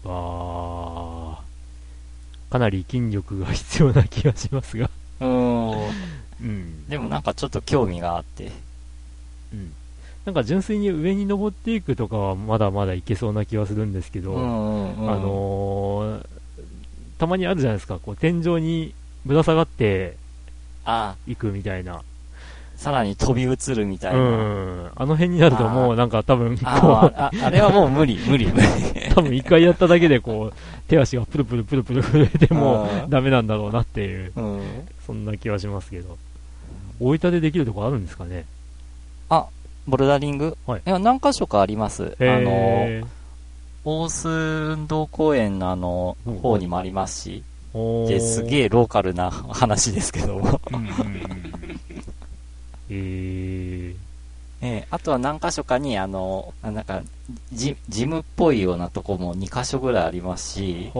[0.05, 4.89] あーかなり筋力が必要な気がしますが。
[5.21, 5.73] うん。
[6.43, 6.89] うん。
[6.89, 8.51] でもなんかちょっと興味があって。
[9.53, 9.73] うん。
[10.25, 15.11] なんか純粋に上に登っていくとかはまだまだいけそうな気はするんですけど、うんうんうん。
[15.11, 16.27] あのー
[17.19, 20.17] たまにあるじゃないですか、こう天井にぶら下がって
[20.85, 22.03] あいくみたいな。
[22.75, 24.19] さらに飛び移るみたいな。
[24.19, 24.91] うん。
[24.97, 28.67] あの辺になるともうなんか多分、こあう、ーあ、あれはもう無理、無理、無理。
[29.15, 30.55] 多分一回やっただけでこう、
[30.89, 34.63] 手足がプルプルプルプル震えてもダメなんだろうなっていう、うん。
[35.07, 36.19] そんな気はしますけど。
[37.01, 38.47] 大分でできるとこあるんですかね？
[39.29, 39.47] あ、
[39.87, 40.57] ボルダリング？
[40.67, 40.83] はい。
[40.87, 42.17] いや、何箇所かあります。
[42.21, 42.51] あの、
[42.87, 43.05] へ
[43.85, 44.29] 大須
[44.75, 48.09] 運動公園のあのうん、方にもありますし、ー。
[48.09, 50.61] で、すげえローカルな話ですけども。
[52.91, 53.95] え
[54.61, 57.03] ええあとは何箇所かに、あの、あなんか、
[57.53, 60.91] ジジムっぽいようなとこも2箇所ぐらいありますし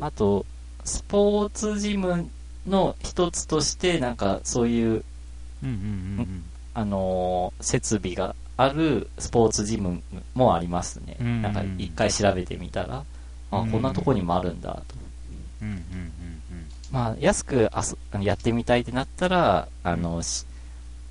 [0.00, 0.44] あと、
[0.84, 2.28] スポーツジム
[2.66, 5.04] の一つとして、なんかそういう、
[6.74, 10.02] あのー設備があるスポーツジム
[10.34, 11.16] もありますね。
[11.20, 13.04] うんなんか一回調べてみたら、
[13.50, 14.96] あ、うんこんなとこにもあるんだと。
[16.92, 20.46] まあ、安くあそやってみたいってなったら、あの、し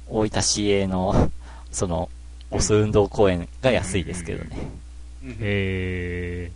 [0.08, 1.32] 大分市営の、
[1.72, 2.10] その、
[2.51, 4.58] オス運動公園が安いですけどね。
[5.39, 6.51] へ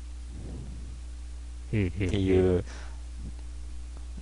[1.74, 1.78] ー。
[1.78, 2.64] へーへーっていう、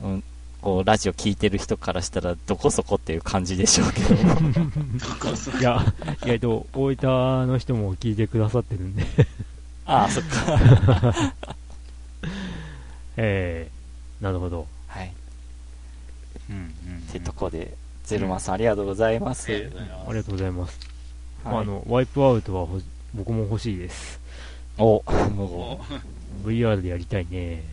[0.01, 0.23] うん、
[0.61, 4.15] こう、ラジオ聞いてる人からしたら、どこそこっていう感じでしょうけど。
[5.59, 5.81] いや、
[6.23, 9.05] 意外と大分の人も聞いてくださってるんで、
[9.85, 11.33] ああ、そっか。
[13.17, 14.67] えー、なるほど。
[14.87, 15.13] はい。
[16.49, 19.51] うんうんってとこで、ゼルマさんありがとうございます。
[19.51, 20.79] ありがとうございますありがとうございます。
[21.43, 22.79] はいあの、ワイプアウトはほ
[23.13, 24.19] 僕も欲しいです。
[24.77, 25.79] お、お
[26.43, 27.63] VR でやりたいね。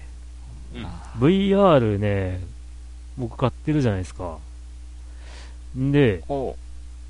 [0.74, 0.84] うん
[1.20, 2.40] VR ね、
[3.16, 4.38] 僕買ってるじゃないですか。
[5.76, 6.56] で、お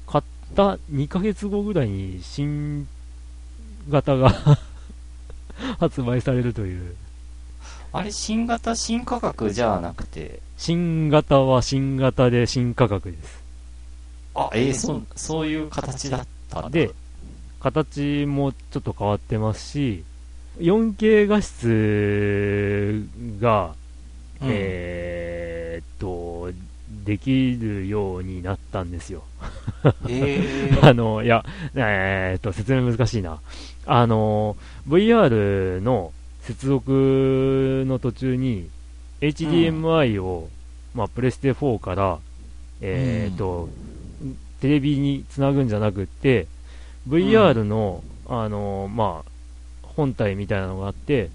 [0.07, 0.25] 買っ
[0.55, 2.87] た2ヶ月後ぐらいに新
[3.89, 4.35] 型が
[5.79, 6.95] 発売されるという。
[7.93, 13.43] あれ、新型新価格じゃなくて、新型は新型で新価格です。
[14.35, 16.91] あ、えー、そ、そういう形だったんだで、
[17.61, 20.05] 形もちょっと変わってますし、
[20.59, 23.07] 4K 画質
[23.41, 23.75] が、
[24.45, 26.53] うんえーっと、
[27.05, 29.25] できるようになったんですよ。
[30.09, 33.41] えー、 あの、いや、えーっと、説明難しいな。
[33.87, 34.57] あの、
[34.89, 38.69] VR の接続の途中に、
[39.21, 40.49] HDMI を、
[40.95, 42.19] まあ、プレステ4から、
[42.81, 43.69] えーっと、
[44.61, 46.47] テレビにつなぐんじゃなくって、
[47.09, 49.31] VR の、あの、まあ、
[49.83, 51.31] 本体みたいなのがあって、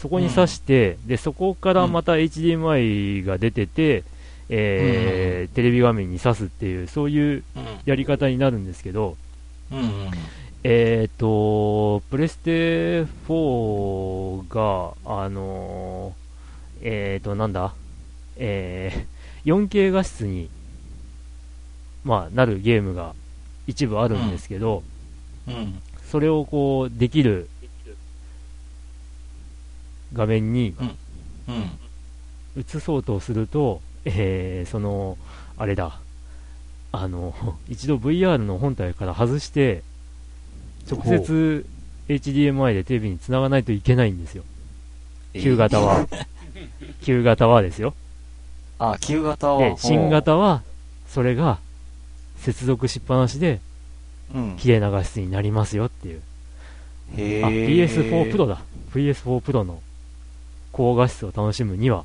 [0.00, 4.02] そこに挿して、で、そこからまた HDMI が出てて、
[4.48, 9.16] えーテレビ画面に挿すっていう、そういううん、やり方になるんですけど、
[9.70, 10.10] うん、うん。
[10.64, 17.74] えっ、と、プレステ4が、あのーえっ、と、なんだ
[18.36, 20.48] えー 4K 画質に、
[22.04, 23.14] まあ、なるゲームが
[23.66, 24.82] 一部あるんですけど、
[25.46, 25.80] うん、
[26.10, 27.48] それをこう、できる
[30.12, 30.74] 画面に
[31.48, 31.70] うん。
[32.56, 35.16] 映そうとすると、えーその、
[35.56, 35.98] あれだ、
[36.92, 37.34] あの、
[37.68, 39.82] 一度 VR の本体から外して、
[40.90, 41.66] 直接
[42.08, 44.42] HDMI でテレビにつながないといけないんですよ。
[45.34, 46.08] 旧型は。
[47.02, 47.94] 旧型はですよ。
[48.78, 50.62] あ、旧型はで、新型は、
[51.06, 51.58] それが、
[52.38, 53.60] 接続しっぱなしで、
[54.34, 54.56] うん。
[54.56, 56.22] 綺麗な画質になりますよっていう。
[57.16, 58.62] へあ、PS4 Pro だ。
[58.92, 59.80] PS4 Pro の
[60.72, 62.04] 高画質を楽しむには、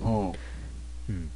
[0.00, 0.28] うん。
[0.30, 0.32] う
[1.12, 1.30] ん。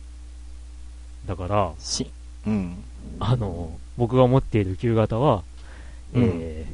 [1.27, 2.11] だから、し、
[2.47, 2.85] うん。
[3.21, 5.43] あの、僕が持っている旧型は、
[6.15, 6.67] うんえ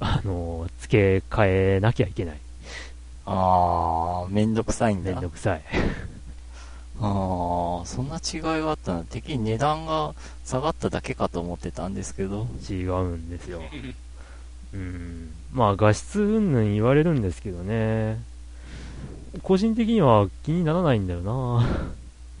[0.00, 2.38] ー、あの、付け替えなきゃいけない。
[3.26, 5.12] あー、めんどくさいんだ。
[5.12, 5.62] めんどくさい。
[7.00, 9.04] あー、そんな違いがあったの。
[9.04, 10.14] てっきり値段が
[10.44, 12.46] 下がっただけかと思ってたんですけど。
[12.68, 13.62] 違うんですよ。
[14.74, 15.32] うん。
[15.52, 18.22] まあ、画質云々言われるんですけどね。
[19.42, 21.32] 個人的には気にならないんだよな。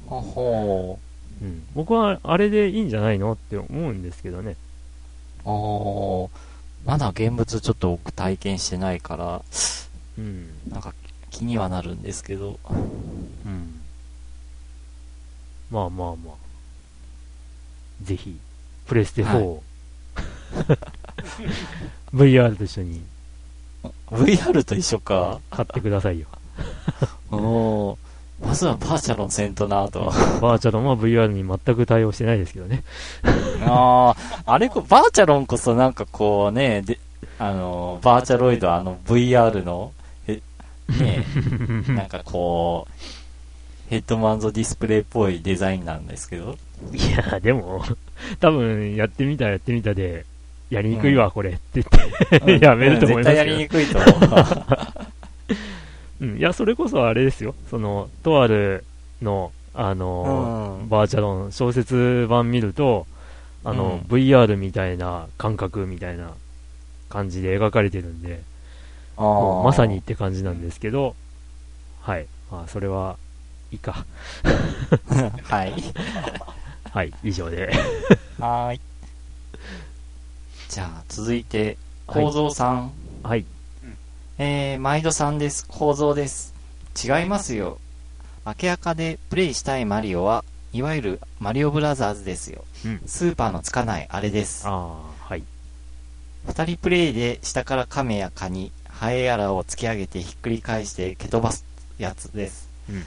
[0.06, 0.98] あほ
[1.42, 1.62] うん。
[1.74, 4.56] 僕はあれでいいんじゃないのって思うんですけどね。
[5.44, 5.50] ー。
[5.50, 6.30] あー、
[6.86, 9.42] まだ現物ちょっと僕体験してないから、
[10.18, 10.48] うん。
[10.68, 10.94] なんか
[11.30, 12.58] 気にはなるんですけど。
[12.70, 13.80] うん。
[15.70, 16.44] まあまあまあ。
[18.02, 18.38] ぜひ、
[18.86, 19.62] プレステ4を、
[22.12, 23.02] VR と一緒に
[24.10, 25.40] VR と一緒か。
[25.50, 26.26] 買ってくださいよ。
[27.30, 28.04] おー。
[28.44, 30.00] まずはバーチャロンせんとなと。
[30.00, 32.82] バーチャロンは VR に全く対応してないですけどね。
[33.66, 34.14] あ
[34.46, 36.98] あ、あれこ、バーチャロンこそなんかこうね、で、
[37.38, 39.92] あの、バーチャロイド、あの VR の、
[40.26, 40.40] え、
[40.98, 41.24] ね
[41.94, 46.56] なんかこう、ヘッドマンズディスプレイっぽいデザインなんですけど。
[46.92, 47.84] いや、でも、
[48.40, 50.26] 多分、やってみたやってみたで、
[50.70, 55.04] やりにくいわ、これって言って、 やめると思います絶対やりにくいと思う。
[56.20, 56.38] うん。
[56.38, 57.54] いや、それこそあれですよ。
[57.70, 58.84] その、とある
[59.22, 63.06] の、あの、うんバーチャロン、小説版見ると、
[63.64, 66.32] あの、うん VR みたいな感覚みたいな
[67.08, 68.42] 感じで描かれてるんで、
[69.16, 71.14] もうまさにって感じなんですけど、
[72.00, 72.26] はい。
[72.50, 73.16] まあ、それは、
[73.72, 74.04] いいか。
[75.44, 75.74] はい。
[76.92, 77.72] はい、以上で。
[78.38, 78.80] はーい。
[80.68, 82.92] じゃあ、続いて、はい構造さん。
[83.22, 83.46] はい。
[84.36, 85.64] えー、毎度さんです。
[85.68, 86.54] 構造です。
[87.02, 87.78] 違いますよ。
[88.44, 92.64] 明らかでプレイしたいマリオは、いわゆるマリオブラザーズですよ。
[92.84, 94.66] うんスーパーのつかないあれです。
[94.66, 95.44] ああ、はい。
[96.46, 101.64] 二人プレイで下から亀やカニ、ハエやらを突き上げてひっくり返して蹴飛ばす
[101.98, 102.68] やつです。
[102.90, 103.04] うん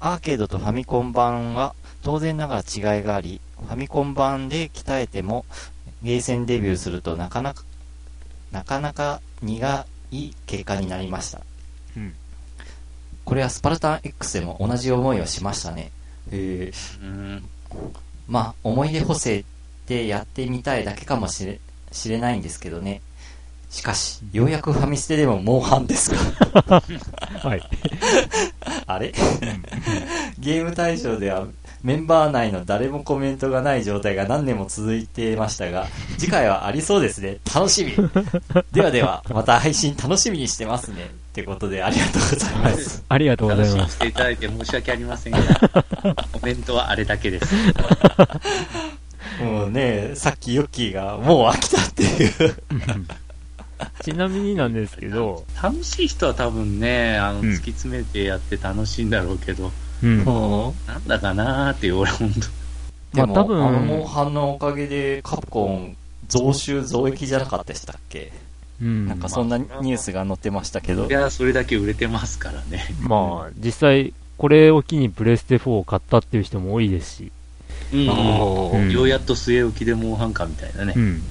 [0.00, 5.44] アーケードとファミコン版は当然ながら違いがあり、ファミコン版で鍛えても
[6.04, 7.64] ゲーセンデビューするとなかなか、
[8.52, 11.40] なかなか苦い結果になりました。
[11.96, 12.14] うん
[13.24, 15.90] これはスパルタン X でも同じ思いをしましたね。
[16.30, 17.44] えーうん。
[18.26, 19.44] まあ、思い出補正
[19.86, 21.60] でやってみたいだけかもしれ、
[21.92, 23.02] 知れないんですけどね。
[23.68, 26.16] しかし、ようやくファミステでもモンハンですか
[27.46, 27.62] はい。
[28.86, 29.12] あれ？
[30.38, 31.46] ゲーム対象では
[31.82, 35.86] メンバー内の誰もコメントがない状態が何年も続いていましたが、
[36.18, 37.38] 次回はありそうですね。
[37.54, 37.92] 楽しみ
[38.72, 41.04] ではでは、また配信楽しみにしてますね。
[41.04, 43.04] っってことでありがとうございます。
[43.08, 43.96] ありがとうござ楽しみにいます。
[43.96, 45.38] していただいて申し訳ありませんが、
[46.32, 47.54] コメントはあれだけです。
[49.40, 52.54] もうね、さっきヨッキーがもう飽きたっていう。
[54.02, 59.72] ちなみになんですけど、楽しい人は多分ね、あの、うん突き詰めてやって楽しいんだろうけど、うん。
[60.02, 62.40] もなんだかなーっていう、俺ほんと。
[63.14, 65.96] でも、まあ多分あのモンハンのおかげでカプコン
[66.28, 68.32] 増収増益じゃなかったでしたっけ、
[68.80, 69.06] うん。
[69.06, 71.10] なんかそんなニュースが載ってましたけどい。
[71.10, 72.84] や、それだけ売れてますからね。
[73.00, 77.32] まあ、実際、これを機にプレステ4を買ったっていう人も多いですし、
[77.92, 81.00] うん、うんようやっと据え置きでモンハンかみたいなねう。
[81.00, 81.22] ん。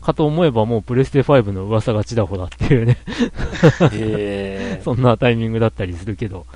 [0.00, 2.96] かと思えばもうプレステ5の噂がちだほだっていうね、
[3.92, 6.46] へ そんなタイミングだったりするけど、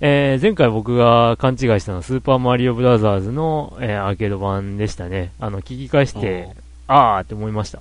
[0.00, 5.32] えー前回僕が勘違いしたのはスーパーマリオブラザーズの、えーアーケード版でしたね。
[5.40, 6.50] あの、聞き返して、
[6.86, 7.80] あーって思いました。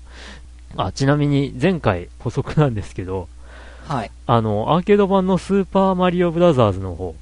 [0.75, 3.27] あ、ちなみに前回補足なんですけど、
[3.87, 4.11] はい。
[4.25, 7.15] あの、アーケード版のスーパーマリオブラザーズの方、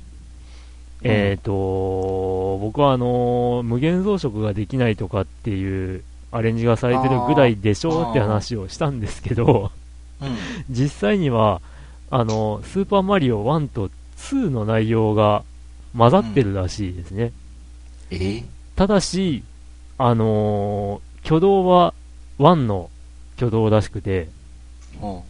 [1.03, 9.71] えっ、と、僕はあの、無限増殖ができないとかっていうアレンジがされてるぐらいでしょうって話をしたんですけど、
[10.21, 10.37] うん。
[10.69, 11.61] 実際には、
[12.09, 15.43] あの、スーパーマリオ1と2の内容が
[15.97, 17.31] 混ざってるらしいですね。
[18.11, 18.43] え？
[18.75, 19.43] ただし、
[19.97, 21.95] あのー挙動は
[22.37, 22.91] 1の
[23.37, 24.29] 挙動らしくて、
[25.01, 25.07] う。
[25.07, 25.21] ん。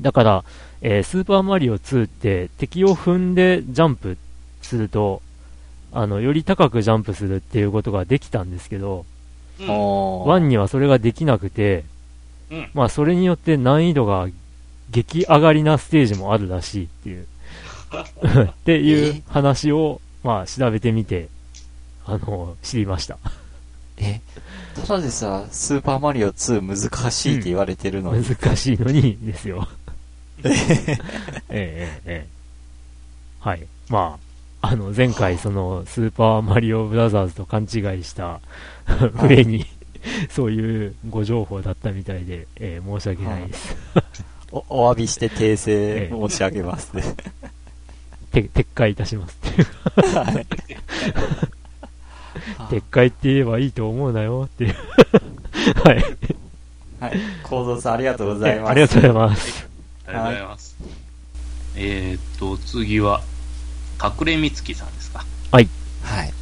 [0.00, 0.44] だから、
[0.80, 4.16] えースーパーマリオ2って敵を踏んでジャンプ
[4.60, 5.20] すると、
[5.92, 9.04] あの、より高くジャンプするっていうことができたんですけど、
[9.60, 9.66] うん。
[9.68, 11.84] お1にはそれができなくて、
[12.50, 12.70] うん。
[12.74, 14.28] まあそれによって難易度が
[14.90, 17.26] 激上がりなステージもあるらしいっていう、
[18.00, 21.28] っていう話を、まあ調べてみて、
[22.06, 23.18] あの、知りました。
[23.98, 24.20] え
[24.86, 28.24] ただでさ、スーパーマリオ2難しいって言われてるのに。
[28.24, 29.68] 難しいのにですよ。
[30.44, 30.98] え ええ
[31.50, 32.26] えええ
[33.40, 33.66] はい。
[33.88, 34.18] ま
[34.60, 37.64] あ、あの、前回その、スーパーマリオブラザーズと勘違
[37.98, 38.40] いした
[39.28, 39.66] 上に、
[40.30, 43.76] そういうご情報だったみたいで、えー申し訳ないです。
[44.52, 47.02] お、お詫びして訂正申し上げますね。
[48.32, 49.66] て撤回いたしますっていう。
[52.70, 54.74] 撤回って言えばいいと思うなよっていう。
[55.84, 56.02] はい。
[57.00, 57.20] はい。
[57.42, 58.70] コードさんありがとうございます。
[58.70, 59.68] ありがとうございます。
[60.06, 60.76] ありがとうございます。
[61.76, 63.22] えーっと、次は、
[64.02, 65.24] 隠れみつきさんですか。
[65.50, 65.60] は
[66.24, 66.32] い。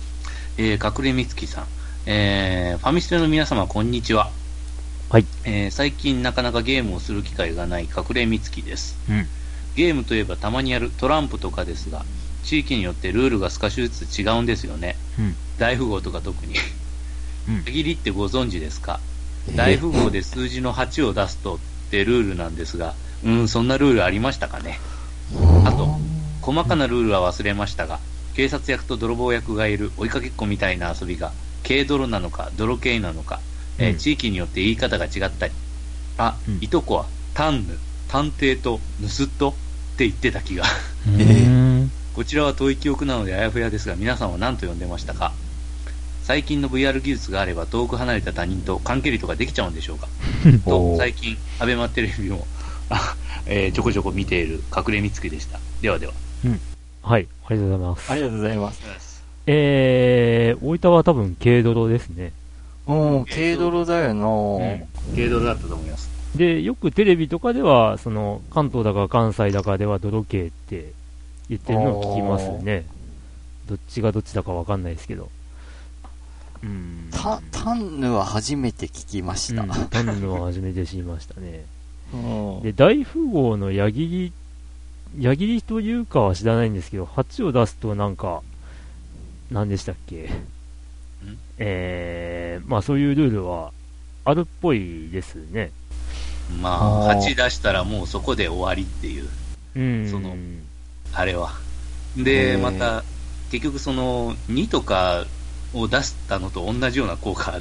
[0.58, 1.66] えー、隠れみつきさん。
[2.06, 4.30] えー、ファミステの皆様、こんにちは。
[5.08, 5.26] はい。
[5.44, 8.96] えー、最近なかなかゲームをする機会がない隠れみつきです。
[9.08, 9.28] うん
[9.80, 12.04] ゲームといえばたまにやるトランプとかですが、
[12.44, 14.96] 地域によってルールが少しずつ違うんですよね。
[15.18, 15.34] うん。
[15.58, 16.54] 大富豪とか特に。
[17.48, 17.64] うん。
[17.64, 19.00] 区切りってご存知ですか？
[19.56, 21.58] 大富豪で数字の8を出すとっ
[21.90, 24.78] てルールなんですが、うん、そんなルールありましたかね？
[25.64, 25.88] あと、
[26.42, 28.00] 細かなルールは忘れましたが、
[28.36, 31.32] 警察役と泥棒役がいる追いかけっこみたいな遊びが、
[31.66, 33.40] 軽泥なのか泥系なのか、
[33.78, 33.98] えーうん。
[33.98, 35.54] 地域によって言い方が違ったり、
[36.18, 36.58] あ、うん。
[36.60, 37.78] いとこは、単ヌ、
[38.08, 39.54] 探偵と盗っ人
[40.00, 40.64] って言ってた気が。
[42.14, 45.32] こちらは遠い記憶なのであやふやですが、皆さんは何と呼んでましたか？
[46.22, 50.08] 最近の VR 技術があれば遠く離れた他人と関係とかできちゃうんでしょうか？
[50.64, 52.46] と、最近、アベマテレビも、
[52.88, 53.14] あ
[53.46, 55.60] えーちょこちょこ見ている隠れみつきでした。
[55.82, 56.12] ではでは。
[57.02, 57.26] はい。
[57.46, 58.10] ありがとうございます。
[58.12, 59.22] ありがとうございます。
[59.46, 62.32] えー、大分は多分軽泥ですね。
[62.86, 64.76] うん、軽泥だよな
[65.14, 66.09] 軽泥だったと思います。
[66.36, 70.92] で、よくテレビとかでは、その、関東だか関西だかでは泥系って
[71.48, 72.84] 言ってるのを聞きますね。
[73.68, 75.28] どっちがどっちだかわかんないですけど。
[76.62, 77.08] うん。
[77.10, 79.62] た、タンヌは初めて聞きました。
[79.62, 81.64] うん、タンヌは初めて知りましたね。
[82.12, 82.16] う
[82.60, 84.32] んで、大富豪の矢切、
[85.18, 88.42] 矢切というかは知らないんですけど、8を出すとなんか、
[89.50, 90.30] 何でしたっけ？
[91.58, 93.72] えー、まあそういうルールは
[94.24, 95.70] あるっぽいですね。
[96.60, 99.28] まあ、あー8出したらもうそこで終わりっていう、
[99.76, 100.10] うん。
[100.10, 100.36] その
[101.12, 101.52] あれは。
[102.16, 103.04] で、また、
[103.50, 105.26] 結局その、2とか
[105.74, 107.58] を出したのと同じような効果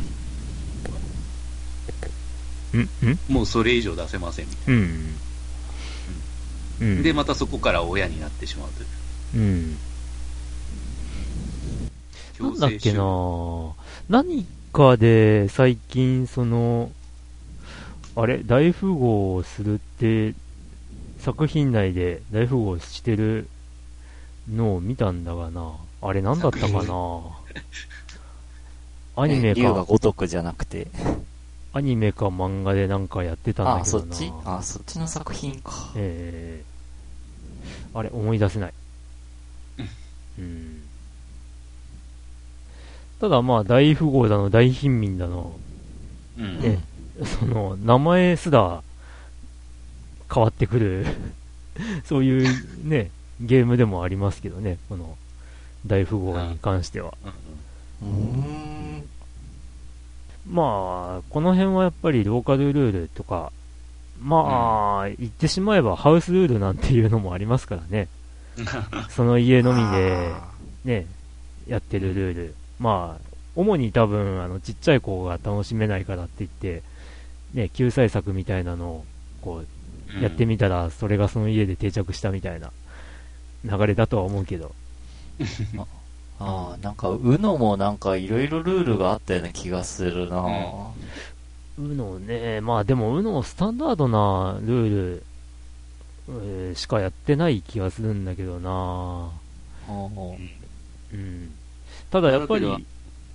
[3.27, 5.15] もうそれ以上出せませんみたいうん。
[6.81, 6.97] うん。
[6.97, 7.03] な。
[7.03, 9.41] で、またそこから親になってしまうという。
[9.41, 9.77] うん。
[12.39, 13.73] なんだっけなぁ
[14.07, 16.91] 何かで最近その、
[18.21, 20.33] あれ大富豪をするって、
[21.19, 23.47] 作品内で大富豪してる
[24.53, 27.21] のを見たんだがなあれなんだったかな
[29.15, 30.87] アニメえ竜がか、如くじゃなくて。
[31.71, 35.71] アニメか漫画でなんかやってたんだあ、けどなそっちあ、そっちの作品か。
[35.95, 36.63] え
[37.93, 38.73] あれ、思い出せない。
[40.39, 40.81] うん。
[43.21, 45.53] ただまあ、大富豪だの、大貧民だの、
[46.37, 46.59] うん。
[46.61, 46.79] ね、
[47.25, 48.83] その、名前すら
[50.33, 51.05] 変わってくる、
[52.05, 53.11] そういうね、
[53.41, 55.17] ゲームでもありますけどね、この、
[55.85, 57.13] 大富豪に関しては。
[58.01, 59.03] うーん。
[60.49, 63.51] まあ、この辺はやっぱりローカルルールとか、
[64.21, 68.07] まあ、言ってしまえばハウスルールなんていうのもありますからね。
[69.09, 70.33] その家のみで、
[70.83, 71.05] ね、
[71.67, 72.55] やってるルール。
[72.79, 76.83] まあ、主に多分、あの、ちっちゃい子が楽しめないからって言って、
[77.53, 79.05] ね、救済策みたいなのを、
[79.41, 79.63] こ
[80.19, 82.71] う、やってみたら、それがその家で定着したみたいな
[83.63, 84.73] 流れだとは思うけど。
[86.41, 90.91] ああ、なんか、うのもなんかいろいろルールがあったような気がするな、
[91.77, 95.23] うのね、まあでも、うのスタンダードなルール、
[96.29, 99.31] えーしかやってない気がするんだけどな
[101.13, 101.51] うん。
[102.11, 102.81] ただやっぱり、だう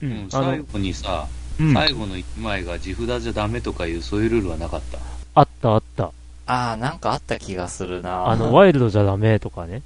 [0.02, 1.28] うんん、最後にさ、
[1.60, 4.98] うん最後の1枚が地札じゃダメとかいう、そういうルールはなかった？
[5.34, 6.12] あったあった。
[6.46, 9.82] ああ、なんかあった気がするなあの、ワイルドじゃダメとかね。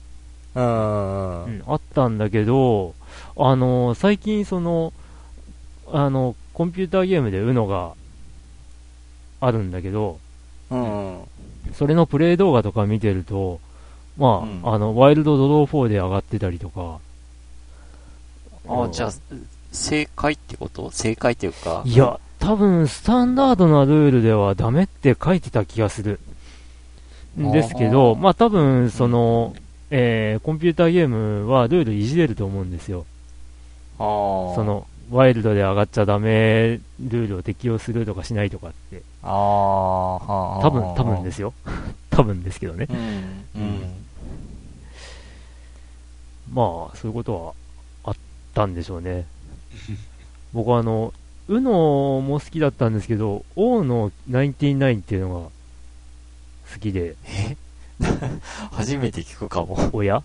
[0.55, 2.95] うんあったんだけど、
[3.37, 4.93] あの最近その、
[5.93, 7.93] あの、コンピューターゲームで UNO が
[9.41, 10.19] あるんだけど、
[10.71, 11.19] うん。
[11.75, 13.61] それのプレイ動画とか見てると、
[14.17, 16.99] まあ、うんあの、ワイルドドロー4で上がってたりとか。
[18.69, 19.13] ああ、じゃあ、
[19.73, 20.91] 正解ってこと？
[20.91, 21.83] 正解っていうか。
[21.85, 26.21] いや、多分、スタンダードなルールではダメって書いてた気がする。
[27.39, 29.55] んですけど、まあ多分、その、
[29.91, 33.07] えー、コンピューターゲームはルールいじれると思うんですよ。
[33.99, 39.03] そ、の、ワイルドで上がっちゃダメルールを適用するとかしないとかって。
[39.23, 40.63] ああ、はあ。
[40.63, 41.55] 多分、多分ですよ。
[42.11, 42.87] 多分ですけどね。
[42.91, 43.63] うん。
[43.63, 43.81] うん。
[46.53, 47.55] まあ、そういうこと
[48.05, 48.15] はあっ
[48.55, 49.27] たんでしょうね。
[50.53, 51.13] 僕はあの、
[51.49, 55.41] ウノも好きだったんですけど、王の99っていうのが
[56.73, 57.17] 好きで、
[58.73, 59.91] 初めて聞くかも。
[59.93, 60.23] おや？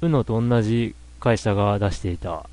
[0.00, 2.46] ウノと同じ会社が出していた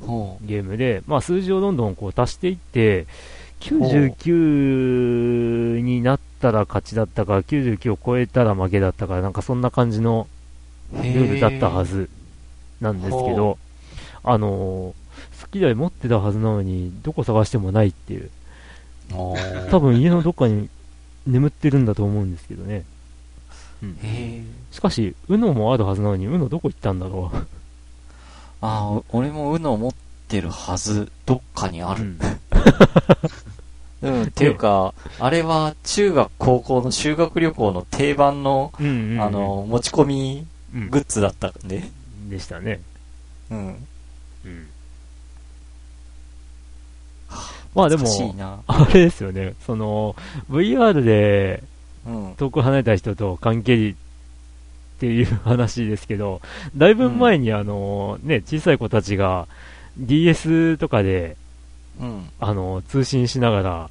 [0.00, 3.06] ほゲームで、まあ数字をどんどんこう足していって、
[3.60, 10.26] 99になったら勝ちだったか、99を超えたら負けだったか、なんかそんな感じの
[10.92, 10.96] う。
[10.96, 12.08] ルールだったはず
[12.80, 13.58] なんですけほど、
[14.22, 15.03] あのー
[15.54, 18.30] 好きで持ってたはずなのに、どこ探してもないっていう。
[19.70, 20.68] 多分家のどっかに
[21.28, 22.84] 眠ってるんだと思うんですけどね。
[23.84, 24.42] へえ。
[24.72, 27.30] しかし、うのもあるはずなのに、うのどこ行ったんだろ
[28.60, 29.94] ああ、俺もうの持っ
[30.26, 31.94] てるはず、どっかにあう。
[31.94, 32.04] うる。
[32.04, 32.18] ん。
[34.02, 41.84] うん、っていうか、あれは中学高校の修学旅行の定番の、うんうんうんあ、の、持ち込みうんグッズだったんで。
[42.28, 42.80] でしたね。
[43.50, 43.86] うん。
[44.44, 44.68] うん。
[47.74, 48.06] まあでも。
[48.66, 50.14] あれですよね、その、
[50.50, 51.62] VR で
[52.06, 52.34] うん。
[52.36, 53.94] 遠く離れた人と関係っ
[54.98, 56.40] ていう話ですけど、
[56.76, 59.48] だいぶ前にあの、ね、小さい子たちが
[59.98, 61.36] DS とかで、
[62.00, 62.28] うん。
[62.40, 63.90] あの、通信しながら、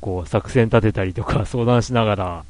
[0.00, 2.44] こう、作戦立てたりとか相談しながら、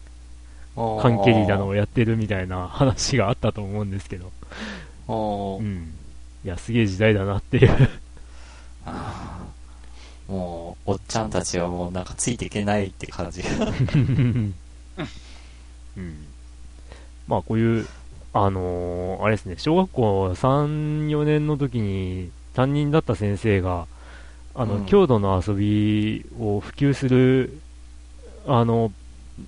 [0.76, 5.92] 関係だのをやってるみたいな話があったと思うんですけど、うん。
[6.44, 7.88] いや、すげえ時代だなっていう。
[10.30, 13.42] もう、おっちゃんたちはもうなんかついていけないって感じ。
[15.96, 16.26] うん。
[17.26, 17.86] まあ、こういう、
[18.32, 23.86] あのーあれですね、小学校3、4年の時に担任だった先生が、
[24.54, 27.58] あの、うん郷土の遊びを普及する、
[28.46, 28.92] あの、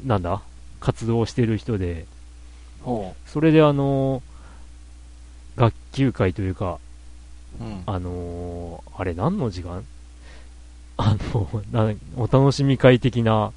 [0.05, 0.43] なんだ、
[0.81, 2.07] 活動をしている人で、
[2.83, 4.21] ほそれであの
[5.57, 6.81] 学級会というか、
[7.61, 7.65] う。
[7.65, 7.83] うん。
[7.87, 9.85] あのーあれ何の時間？
[10.97, 13.53] あの、なお楽しみ会的な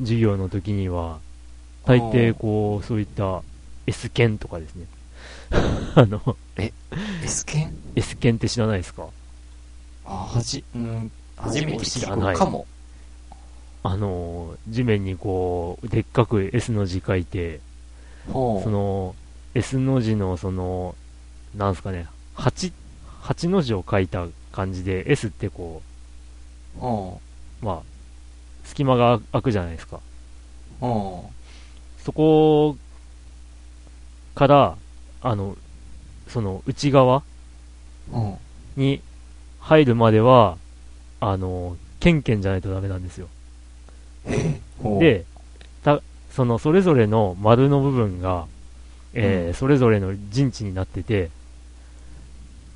[0.00, 1.18] 授業の時には、
[1.84, 3.42] 大抵こう、そういった
[3.86, 4.86] S 剣とかですね。
[5.94, 6.36] あの、
[7.22, 9.06] S 剣 S 剣って知らないですか？
[10.06, 12.66] あ、はじ、うん、初めて聞知らないくかも。
[13.82, 17.60] あの、地面にこう、でっかく S の字書いて。
[18.26, 19.14] その、
[19.54, 20.94] S の字のその、
[21.54, 22.06] なんすかね、
[22.36, 22.72] 8、
[23.22, 25.93] 8の字を書いた感じで、S ってこほう、
[27.62, 27.82] まあ、
[28.64, 30.00] 隙間が開くじゃないですか。
[31.98, 32.76] そこ
[34.34, 34.76] から、
[35.22, 35.56] あの、
[36.28, 37.22] その内側
[38.76, 39.00] に
[39.60, 40.56] 入るまでは、
[41.20, 43.28] あの、ケンケンじゃないとダメなんですよ。
[45.00, 45.24] で、
[45.82, 48.46] た、そのそれぞれの丸の部分が、
[49.14, 51.30] えーそれぞれの陣地になってて、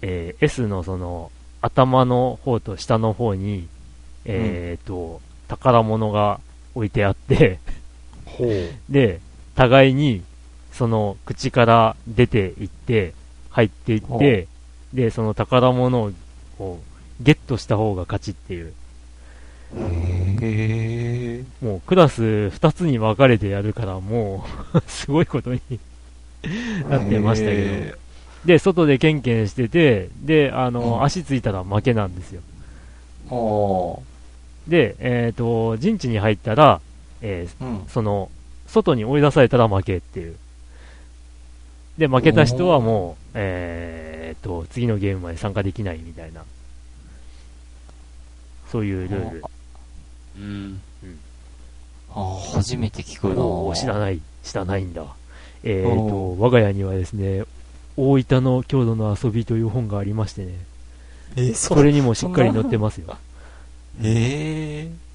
[0.03, 1.31] えー S のその、
[1.61, 3.67] 頭の方と下の方に、
[4.29, 6.41] えーと、宝物が
[6.75, 7.59] 置いてあって。
[8.89, 9.21] で、
[9.55, 10.23] 互いに、
[10.73, 13.15] その、口から出ていって、
[13.51, 14.47] 入っていっほて、
[14.93, 16.13] で、その宝物
[16.59, 16.79] を、
[17.21, 18.73] ゲットした方が勝ちっていう。
[20.41, 21.45] へえ。
[21.61, 24.45] もうクラス2つに分かれてやるから、も
[24.75, 25.61] う、 すごいことに
[26.89, 27.99] なってましたけへど。
[28.45, 32.41] で、外でケンケンしてて、で、あの、うん足ついたら負けなんですよ。
[34.69, 36.81] で、えっ、と、陣地に入ったら、
[37.23, 37.69] えーう。
[37.69, 37.85] うん。
[37.89, 38.31] その、
[38.67, 40.37] 外に追い出されたら負けっていう。
[41.97, 46.45] で、負けた人はもう、えーっと、次のゲームまで参加できないみたいな。
[48.71, 49.45] そういうルール。
[50.37, 50.81] うん。
[52.11, 55.05] あー初めて聞くなおー知らない、知らないんだ。
[55.65, 57.45] えーっおと、我が家にはですね、
[57.97, 60.53] 大分の郷土の遊びという本がありましてね、
[61.37, 63.17] えー、そそれにもしっかり載ってますよ。
[64.03, 65.09] ええ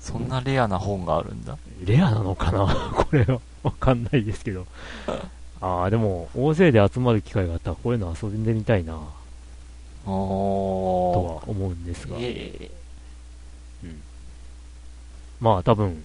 [0.00, 1.58] そんなレアな本があるんだ。
[1.84, 2.66] レアなのかな？
[2.96, 3.40] これは。
[3.62, 4.66] わかんないですけど。
[5.60, 8.94] ああ、でも、大勢で集まる機会があったら、こういうの遊んでみたいな、
[10.06, 12.16] とおは思うんですが。
[12.18, 12.70] え
[15.40, 16.02] まあ多分、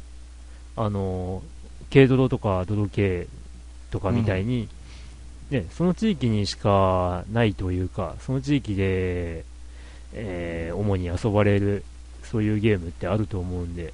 [0.77, 3.27] あのー、軽泥とか泥系
[3.91, 4.69] とかみたいに、
[5.49, 9.55] ね、その地域にしかないというか、その地域で、えー
[10.85, 11.83] 主に遊ばれる、
[12.23, 13.93] そういうゲームってあると思うんで、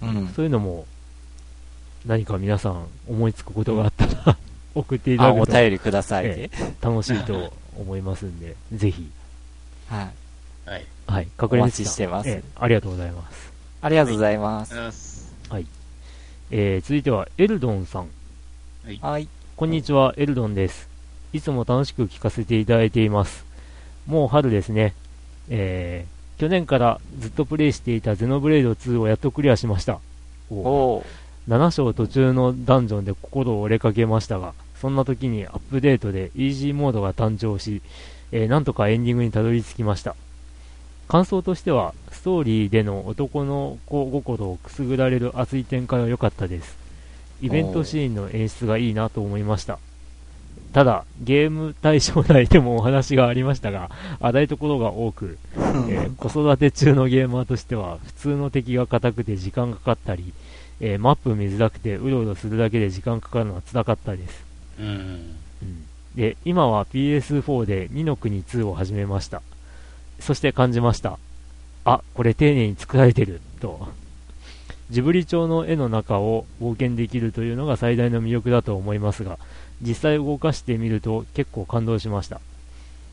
[0.00, 0.28] うん。
[0.28, 0.86] そういうのも、
[2.06, 4.36] 何か皆さん思いつくことがあったら、
[4.74, 6.74] 送っていたあ、だくとお便りくださいえね。
[6.80, 9.10] 楽しいと思いますんで、ぜひ、
[9.88, 10.70] はい。
[10.70, 10.86] はい。
[11.06, 13.52] はい、お隠れ待ちしてますえありがとうございます。
[13.82, 15.32] ありがとうございます。
[16.54, 18.08] えー続いては、エルドンさん。
[19.00, 19.26] はい。
[19.56, 20.86] こんにちは、エルドンです。
[21.32, 23.46] いつも楽しく聞かせていただいています。
[24.06, 24.92] もう春ですね。
[25.48, 30.00] えー、去年からずっとプレイしていたゼノブレイド2をやっとクリアしました。
[30.50, 31.04] おー
[31.48, 37.82] 7章途中のダンジョンで心を折れかけましたが、そんな時にアップデートでイージーモードが誕生し、
[38.30, 40.14] えーなんとかエンディングにたどり着きました。
[41.08, 46.76] 感想としては、ストーリーでの男の子心をくすぐられる熱い展開は良かったです。
[47.42, 49.78] イベントシーンの演出がいいなと思いました。
[50.72, 53.90] ただ、ゲーム対象内でもお話がありましたが、
[54.20, 60.32] 荒いところが多く、えー子育て中のゲーマーとしては、普通の敵が硬くて時間かかったり、
[60.80, 64.44] えーマップ見づらくてうろうろするだけで時間かかるのは辛かったです。
[64.78, 65.36] うん。
[66.14, 69.42] で、今は PS4 で2の国2を始めました。
[70.20, 71.18] そして感じました。
[71.84, 73.88] あ、これ丁寧に作られてる、と。
[74.90, 79.38] ジブリ調の絵の中を冒険できるというのが最大の魅力だと思いますが、
[79.82, 82.40] 実際動かしてみると結構感動しました。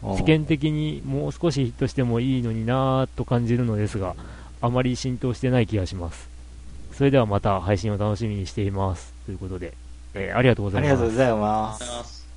[0.01, 4.15] 世間的にもう少しヒットしてもいいのになぁと感じるのですが、
[4.61, 6.29] あまり浸透してない気がします。
[6.93, 9.13] それではまた配信を楽しみにしています。
[9.25, 9.73] ということで、
[10.13, 10.91] えーありがとうございます。
[10.91, 12.27] ありがとうございます。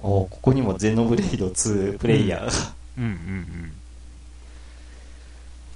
[0.00, 2.50] おーここにもゼノブレイド2プレイヤーが。
[2.98, 3.72] うんうんうん。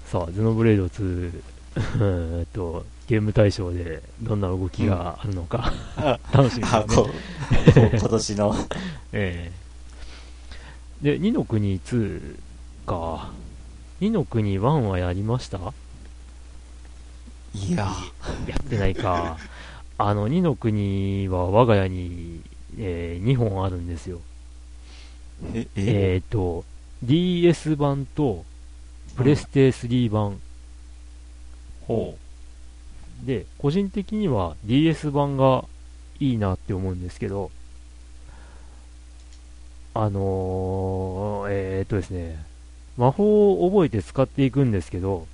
[0.06, 1.32] さあ、ゼノブレイド2、
[1.76, 5.72] えーっと、ゲーム対象でどんな動きがあるのか、
[6.32, 6.86] 楽しみですあ、ね。
[7.98, 8.54] 今年の。
[9.12, 9.66] ええ
[11.02, 12.36] で、2の国2
[12.86, 13.30] か。
[14.00, 15.58] 2の国1はやりました？
[17.54, 17.86] いや、
[18.48, 19.38] やってないか。
[19.98, 22.40] あの、2の国は我が家に、
[22.78, 24.20] え2本あるんですよ。
[25.54, 26.22] え、え？
[26.24, 26.64] っ、と、
[27.02, 28.44] DS 版と、
[29.16, 30.40] プレステ3版。
[31.86, 32.16] ほ
[33.24, 35.64] で、個人的には DS 版が
[36.20, 37.50] いいなって思うんですけど、
[39.94, 42.44] あのー、えっ、とですね、
[42.96, 45.26] 魔法を覚えて使っていくんですけど、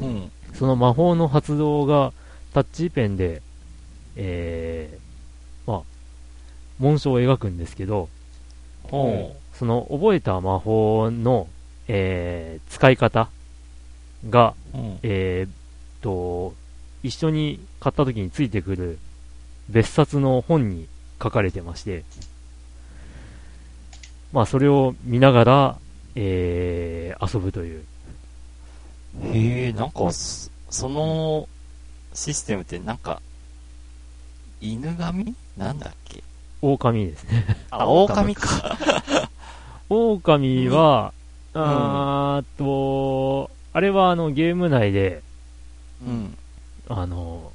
[0.00, 0.04] う。
[0.04, 0.32] うん。
[0.54, 2.12] その魔法の発動が
[2.54, 3.42] タッチペンで、
[4.16, 5.82] えー、まあ、
[6.78, 8.08] 紋章を描くんですけど、
[8.84, 11.48] ほその覚えた魔法の、
[11.88, 13.28] えー使い方
[14.28, 14.78] が、う。
[14.78, 14.98] うん。
[15.02, 15.52] えーっ
[16.00, 16.54] と、
[17.02, 18.98] 一緒に買った時についてくる
[19.68, 20.86] 別冊の本に
[21.22, 22.04] 書かれてまして、
[24.32, 25.78] まあそれを見ながら、
[26.14, 27.84] えー遊ぶという。
[29.32, 31.48] へえ、なんか、そその
[32.14, 33.20] システムってなんか、
[34.60, 35.34] 犬神？
[35.56, 36.22] なんだっけ？
[36.62, 37.44] 狼ですね。
[37.70, 38.78] あ、狼か。
[39.88, 41.12] 狼 は、
[41.54, 45.22] んあーっと、あれはあのゲーム内で、
[46.06, 46.36] うん。
[46.88, 47.52] あの、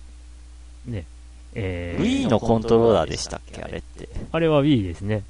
[0.85, 1.05] ね、
[1.53, 3.61] えー Wii のコントローラーでしたっけ？
[3.61, 4.09] あれって。
[4.31, 5.23] あれは Wii ですね。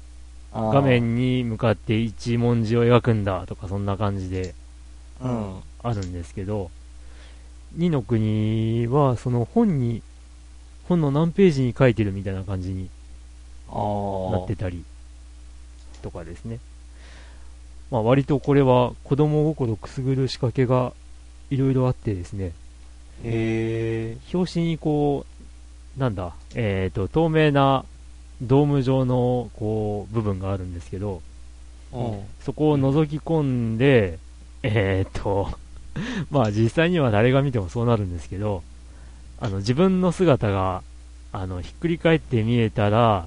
[0.52, 0.80] 画。
[0.82, 4.54] 面に向かって一文字を描くんだとかそんな感じで
[5.20, 5.60] うん。
[5.82, 6.70] あるんですけど、
[7.72, 10.02] 二の国はその本に、
[10.88, 12.88] 本の何ページに書いてるみたいな感じに
[13.68, 13.74] あ
[14.32, 14.84] なってたり
[16.02, 16.58] とかですね。
[17.90, 20.92] まあ割とこれは子供心くすぐる仕掛けが
[21.50, 22.52] いろいろあってですね、
[23.24, 25.26] 表紙にこ
[25.96, 27.84] う、なんだ、えっ、と、透明な
[28.40, 31.22] ドーム状のこう部分があるんですけど、
[31.92, 32.20] うん。
[32.40, 34.18] そこを覗き込んで、
[34.62, 35.50] えっ、と、
[36.30, 38.62] まあ実際には誰が見てもそうなるんですけど、
[39.40, 40.82] あの自分の姿が、
[41.32, 43.26] あの、ひっくり返って見えたら、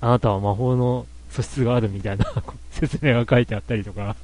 [0.00, 2.26] あなたは魔法の素質があるみたいな
[2.70, 4.16] 説明が書いてあったりとか。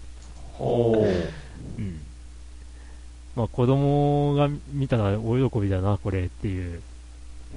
[3.39, 6.83] まあ子供が見たら大喜びだな、これっていう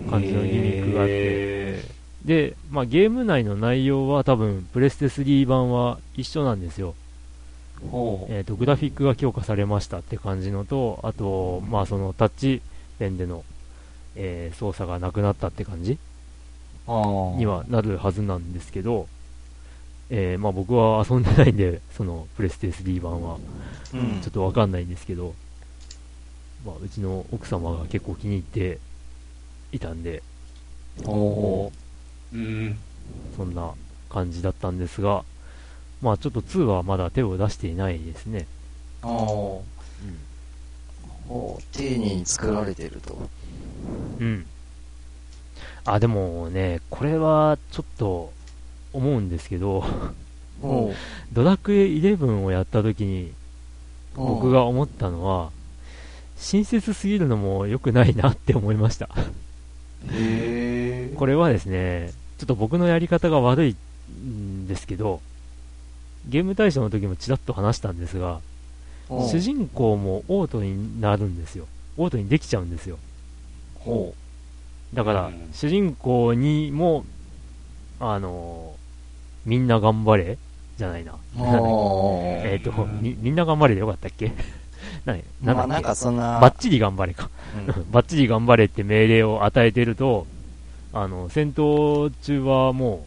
[0.06, 0.10] う。
[0.12, 1.14] 感じのギミックがあって。
[1.14, 1.84] へ
[2.24, 6.94] で、まあ、ゲーム内の内容は多分、プレステ3版は一緒なんですよ。
[8.30, 12.62] えっ、と、グラフィックが強化されましたって感じのと、あと、まあ、そのタッチ
[13.00, 13.44] ペンでの、
[14.16, 15.98] えー操作がなくなったって感じ
[16.86, 19.08] にはなるはずなんですけど、
[20.12, 23.38] えーまあ、僕は遊んでないんで、そのプレステ3版は、
[23.94, 24.22] うん。
[24.22, 25.34] ちょっとわかんないんですけど、
[26.66, 28.80] まあ、うちの奥様が結構気に入って
[29.72, 30.22] いたんで、
[31.04, 31.72] ほ
[32.34, 32.78] うん。
[33.36, 33.72] そんな
[34.10, 35.24] 感じだったんですが、
[36.02, 38.48] まあちょっと2はまだ手を出していないですね。
[39.04, 39.08] う。
[39.08, 39.62] あー
[41.28, 41.64] ほう。
[41.72, 43.30] 丁寧に作られてると。
[44.20, 44.46] うん。
[45.86, 48.34] あ、でもね、これはちょっと
[48.94, 49.84] 思うんですけど、
[50.62, 50.94] ほ
[51.32, 53.34] ドラクエ11をやった時に
[54.16, 54.18] う。
[54.18, 55.52] 僕が思ったのは、
[56.42, 59.08] 親切すぎるのも良くないなって思いました。
[61.16, 63.76] これはですね、ちょっと僕のやり方が悪い
[64.26, 65.22] んですけど、
[66.28, 68.40] ゲーム大賞の時もちらっと話したんですが、
[69.30, 71.68] 主人公もオートになるんですよ。
[71.98, 72.98] オートにできちゃうんですよ。
[73.76, 74.14] ほ
[74.94, 77.06] だから、うん主人公にも、
[78.00, 78.82] あのー
[79.44, 80.38] みんな頑張れ
[80.78, 81.16] じゃないな。
[82.44, 84.32] えっと、み、みんな頑張れでよかったっけ？
[85.06, 85.24] 何？
[85.42, 86.40] なんまあなんかそんな。
[86.40, 87.30] バッチリ頑張れか。
[87.68, 90.28] うん バッチリ頑張れって命令を与えてると、
[90.94, 93.06] あの、戦闘中はも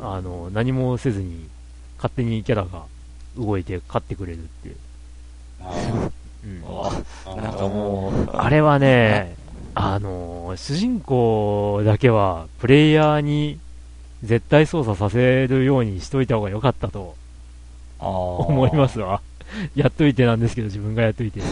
[0.00, 1.48] う、あの、何もせずに、
[1.96, 2.82] 勝手にキャラが
[3.36, 4.76] 動いて勝ってくれるっていう。
[6.44, 6.62] うん
[7.26, 9.34] あなんかもう、あれはね、
[9.74, 13.58] あのー主人公だけは、プレイヤーに
[14.22, 17.14] 絶対操作させるようにしといた方が良かったと
[17.98, 19.20] 思思いますわ。
[19.74, 21.40] やっといてなんですけど、自分がやっといて。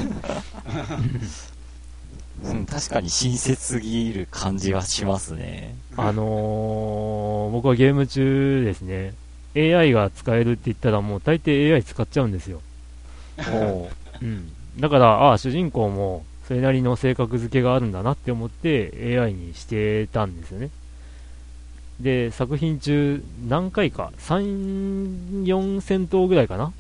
[2.44, 5.76] うん、確かに親切すぎる感じはしますね。
[5.96, 9.14] あのー僕はゲーム中ですね、
[9.56, 12.60] AI が使えるって言ったらもう大抵 AI 使っちゃうんですよ。
[13.38, 13.88] ほ
[14.20, 14.50] うん。
[14.78, 20.70] だから、ああ、主人公もそれなりの性格付けがあるんだなって思って AI にしてたんですよね。
[22.00, 26.72] で、作品中何回か、3、4戦闘ぐらいかな。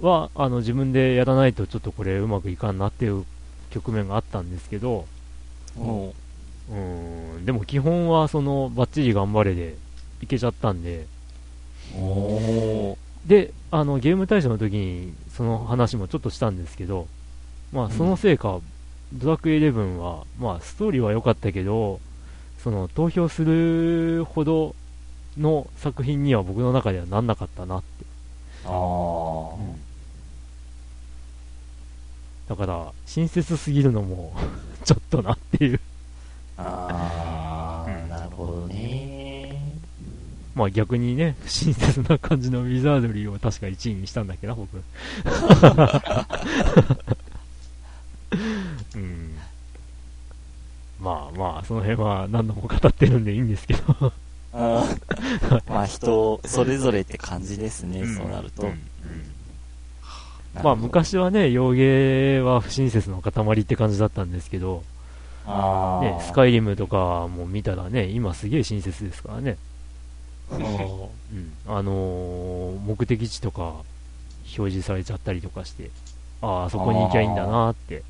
[0.00, 3.24] は、あの、自分でやらないとちょっとこれうまくいかんなっていう
[3.70, 5.06] 局面があったんですけど、
[5.76, 6.14] ほ
[6.70, 9.76] うーん、でも基本はその、バッチリ頑張れで
[10.20, 11.06] いけちゃったんで、
[13.26, 17.06] で、あの、ゲーム大賞の時にその話もちょっとしたんですけど、
[17.72, 18.60] まあ、そのせいか、
[19.12, 22.00] ドラクエ11は、まあ、ストーリーは良かったけど、
[22.58, 24.74] その、投票するほど
[25.38, 27.82] の作品には僕の中ではなんなかったなっ
[28.62, 28.68] て。
[28.68, 28.70] う。
[28.70, 29.54] あ
[32.48, 34.34] だから、親切すぎるのも、
[34.84, 35.80] ちょっとなっていう。
[36.56, 37.84] あ。
[37.86, 39.58] あうんあ、なるほどね。
[40.54, 44.76] まあ逆にね、不親切な感じのウィザードリーを確か1位にしたんだっけな、僕。
[48.94, 49.34] うん。
[51.00, 54.12] まあまあ、その辺は何度も語ってるんでいいんですけど。
[55.68, 58.62] まあ人、それぞれって感じですね、うんそうなると。
[58.62, 58.80] うん
[60.62, 64.82] まあ昔はね、洋芸は不親切の塊って感じだったんですけど。
[65.44, 69.56] ね、スカイリムとかも見たらね、今すげえ親切ですからね。
[70.48, 71.52] ほうん。
[71.66, 73.62] あのー目的地とか
[74.56, 75.90] 表示されちゃったりとかして、
[76.42, 78.02] ああ、あそこに行きゃいいんだなーって、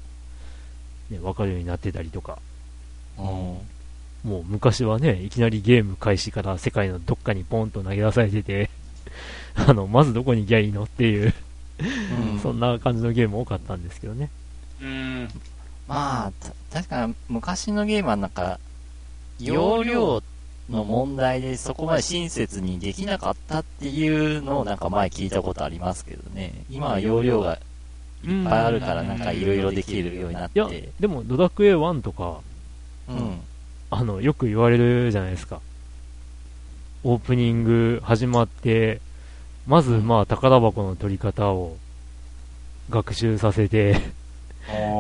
[1.10, 2.38] ね、わかるようになってたりとか、
[3.18, 3.22] う。
[3.22, 3.58] うん。
[4.24, 8.70] もう昔はね、いきなりゲーム開始から世界のどっかにポンと投げ出されてて、
[9.54, 11.34] あの、まずどこに行きゃいいのっていう、
[11.80, 14.30] うんそんな感じのゲーム多かったんですけどね。
[14.80, 15.28] うん。
[15.88, 16.32] まあ、
[16.70, 18.60] た確かに昔のゲームはなんか、
[19.40, 20.22] 容量
[20.70, 26.64] の問題でそこまで親切にできなかったっていうのをなんか前聞いたことありますけどね。
[26.70, 27.58] 今は容量が
[28.24, 32.40] いっぱいあるからなんかいろいろできるようになっいやて。、でも、ドラクエ1とか、
[33.08, 33.40] うん。
[33.92, 35.60] あの、よく言われるじゃないですか。
[37.04, 39.02] オープニング始まって、
[39.66, 41.76] まず、まあ、宝箱の取り方を
[42.88, 44.00] 学習させて、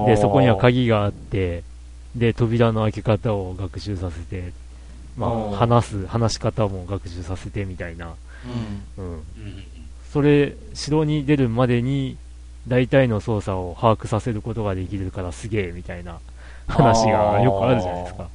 [0.06, 1.64] で、そこには鍵があって、
[2.14, 4.52] で、扉の開け方を学習させて、
[5.16, 8.14] まあ、話す、話し方も学習させてみたいな。
[8.98, 9.04] うん。
[9.04, 9.12] うん。
[9.14, 9.22] うん
[10.12, 12.18] それ、城に出るまでに、
[12.68, 16.18] 大体の操作を把握させることができるからすげえ、みたいな
[16.68, 18.28] 話がよくあるじゃないですか。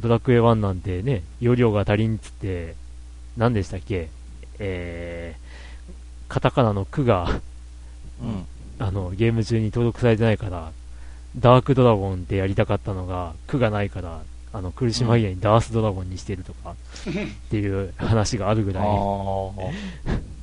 [0.00, 2.74] ドラクエ1なんてね、容量が足りんっつって、
[3.36, 4.08] 何でしたっけ
[4.58, 5.92] えー、
[6.28, 7.40] カタカナの句が、
[8.22, 8.46] うん。
[8.80, 10.72] あの、ゲーム中に登録されてないから、
[11.36, 14.22] ダークドラゴンってやりたかったのが、句がないから、
[14.52, 19.72] あの、苦し紛れにダースドラゴンにしてるとか、っていう話があるぐあらい、ー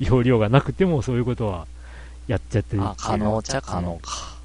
[0.00, 1.66] 容量がなくてもそういうことは
[2.28, 4.35] やっちゃってるって可能っちゃ可能か。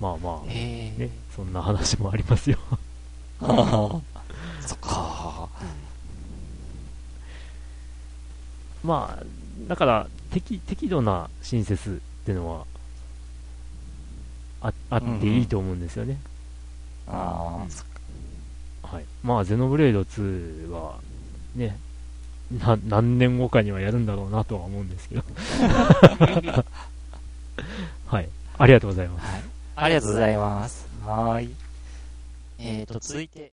[0.00, 0.46] まあまあ。
[0.46, 2.58] ね、そんな話もありますよ。
[3.40, 5.48] そっか。
[8.82, 9.24] まあ、
[9.68, 12.66] だから、適、適度な親切っていうのは、
[14.60, 16.18] あ、あっていいと思うんですよね。
[17.06, 17.86] ああ、そっ
[18.82, 18.96] か。
[18.96, 19.04] はい。
[19.22, 20.98] まあ、ゼノブレード2は、
[21.54, 21.78] ね、
[22.50, 25.22] な、何年後かにはやるんだろうなとは思うんですけど。
[28.06, 28.28] はい。
[28.58, 29.53] ありがとうございます。
[29.76, 30.86] ありがとうございます。
[31.04, 31.50] はい。
[32.58, 33.53] えーと、続いて、